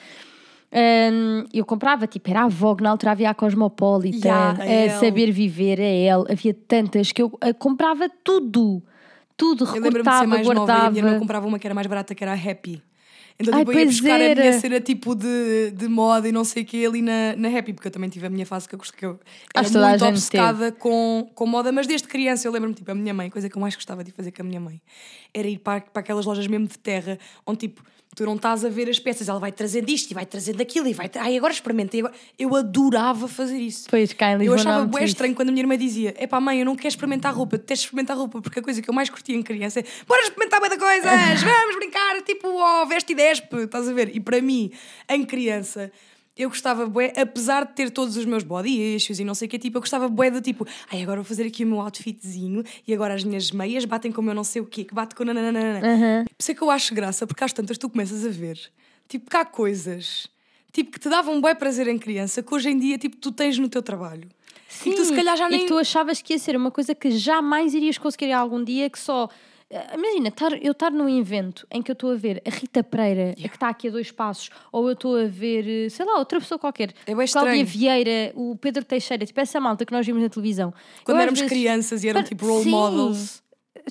[0.73, 4.63] Hum, eu comprava, tipo, era a Vogue, na altura havia a Cosmopolitan, Yeah,
[4.93, 4.99] a a.
[4.99, 8.83] Saber Viver, a Elle, havia tantas que eu ah, comprava tudo,
[9.37, 10.91] tudo, Eu recortava, mais nova e a guardava.
[10.91, 12.83] minha irmã comprava uma que era mais barata, que era a Happy.
[13.39, 14.61] Então Ai, tipo, eu ia buscar a minha era.
[14.61, 17.89] cena tipo de, de moda e não sei o que ali na, na Happy, porque
[17.89, 19.19] eu também tive a minha fase que eu gosto que eu
[19.55, 22.75] Acho era que toda a muito obcecada com, com moda, mas desde criança eu lembro-me,
[22.75, 24.81] tipo, a minha mãe, coisa que eu mais gostava de fazer com a minha mãe
[25.33, 27.83] era ir para, para aquelas lojas mesmo de terra, onde tipo,
[28.15, 30.87] tu não estás a ver as peças, ela vai trazendo isto e vai trazendo aquilo
[30.87, 31.11] e vai.
[31.17, 31.97] Ai, agora experimenta.
[31.97, 32.15] e agora...
[32.39, 33.87] Eu adorava fazer isso.
[33.91, 36.41] Pois, cá em Eu Lisboa achava bué estranho quando a minha irmã dizia: É pá,
[36.41, 38.89] mãe, eu não quero experimentar roupa, tu tens de experimentar roupa, porque a coisa que
[38.89, 41.05] eu mais curtia em criança é bora experimentar muita coisas,
[41.43, 44.15] vamos brincar, tipo, ó, veste e despe, estás a ver?
[44.15, 44.71] E para mim,
[45.09, 45.91] em criança,
[46.37, 49.51] eu gostava bué, apesar de ter todos os meus body issues e não sei o
[49.51, 52.65] que, tipo, eu gostava bué do tipo, ai, agora vou fazer aqui o meu outfitzinho
[52.87, 55.15] e agora as minhas meias batem com o meu não sei o quê, que bate
[55.15, 55.79] com nananana.
[55.79, 56.25] Aham.
[56.25, 58.59] Por isso é que eu acho graça, porque às tantas tu começas a ver,
[59.09, 60.29] tipo, que há coisas,
[60.73, 63.57] tipo, que te davam bué prazer em criança, que hoje em dia, tipo, tu tens
[63.59, 64.29] no teu trabalho.
[64.69, 65.61] Sim, e que tu se calhar já e nem...
[65.61, 68.99] que tu achavas que ia ser uma coisa que jamais irias conseguir algum dia, que
[68.99, 69.29] só.
[69.95, 73.35] Imagina, tar- eu estar num evento em que eu estou a ver a Rita Pereira,
[73.35, 76.39] que está aqui a dois passos, ou eu estou a ver, eh, sei lá, outra
[76.41, 77.65] pessoa qualquer, É bué Cláudia.
[77.65, 80.73] Vieira, o Pedro Teixeira, tipo essa malta que nós vimos na televisão.
[81.05, 82.71] Quando Eu, éramos vezes, crianças e eram Para- tipo role Sim.
[82.71, 83.43] models.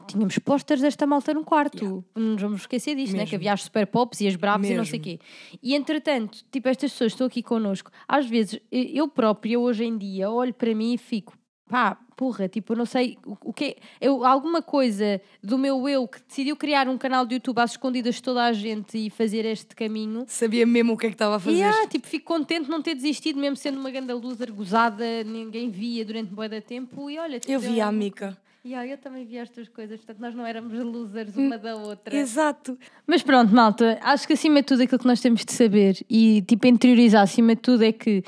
[0.07, 2.03] Tínhamos posters desta malta no quarto.
[2.15, 3.25] Não nos vamos esquecer disto, né?
[3.27, 5.19] Que havia as super pops e as bravas e não sei o quê.
[5.61, 7.91] E entretanto, tipo, estas pessoas estão aqui connosco.
[8.07, 11.37] Às vezes, eu própria, hoje em dia, olho para mim e fico,
[11.69, 13.75] pá, porra, tipo, eu não sei o, o que é.
[13.99, 18.15] Eu, alguma coisa do meu eu que decidiu criar um canal de YouTube às escondidas
[18.15, 20.25] de toda a gente e fazer este caminho.
[20.27, 21.57] Sabia mesmo o que é que estava a fazer.
[21.57, 25.23] E ah, tipo, fico contente de não ter desistido, mesmo sendo uma ganda loser gozada,
[25.23, 27.09] ninguém via durante bué da tempo.
[27.09, 28.37] E olha, tipo, Eu deu vi a Mica.
[28.63, 32.15] e ah, eu também vi estas coisas, portanto nós não éramos losers uma da outra.
[32.15, 32.77] Exato.
[33.07, 36.41] Mas pronto, malta, acho que acima de tudo aquilo que nós temos de saber e
[36.43, 38.23] tipo interiorizar acima de tudo é que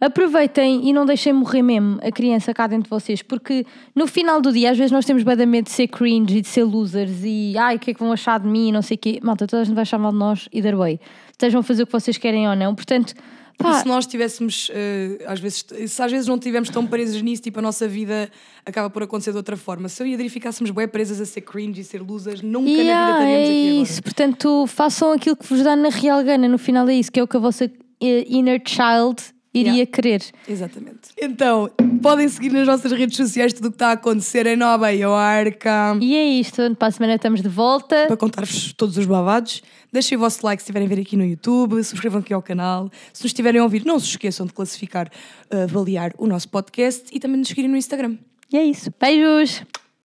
[0.00, 3.64] aproveitem e não deixem morrer mesmo a criança cá dentro de vocês, porque
[3.94, 6.40] no final do dia às vezes nós temos bem da medo de ser cringe e
[6.40, 8.82] de ser losers e ai, o que é que vão achar de mim e não
[8.82, 9.20] sei o quê.
[9.22, 11.00] Malta, toda a gente vai achar mal de nós e dar way.
[11.30, 13.14] Estejam a fazer o que vocês querem ou não, portanto,
[13.58, 17.22] E pá, se nós tivéssemos, eh, às vezes, se às vezes não estivermos tão presos
[17.22, 18.28] nisso, tipo, a nossa vida
[18.66, 19.88] acaba por acontecer de outra forma.
[19.88, 22.68] Se eu e a Adri ficássemos bem presas a ser cringe e ser losers, nunca
[22.68, 24.02] na vida Yeah, estaríamos é aqui isso.
[24.02, 26.48] Portanto, façam aquilo que vos dá na real gana.
[26.48, 27.70] No final é isso, que é o que a vossa
[28.00, 29.90] eh, inner child iria Yeah.
[29.92, 30.22] querer.
[30.48, 31.10] Exatamente.
[31.20, 31.70] Então,
[32.02, 35.96] podem seguir nas nossas redes sociais tudo o que está a acontecer em Nova Iorca.
[36.00, 36.74] E é isto.
[36.76, 38.06] Para a semana estamos de volta.
[38.06, 39.62] para contar-vos todos os babados.
[39.92, 42.90] Deixem o vosso like se estiverem a ver aqui no YouTube, subscrevam aqui ao canal.
[43.12, 45.08] Se nos estiverem a ouvir, não se esqueçam de classificar,
[45.50, 48.16] eh, avaliar o nosso podcast e também de nos seguirem no Instagram.
[48.52, 48.92] E é isso.
[49.00, 49.62] Beijos!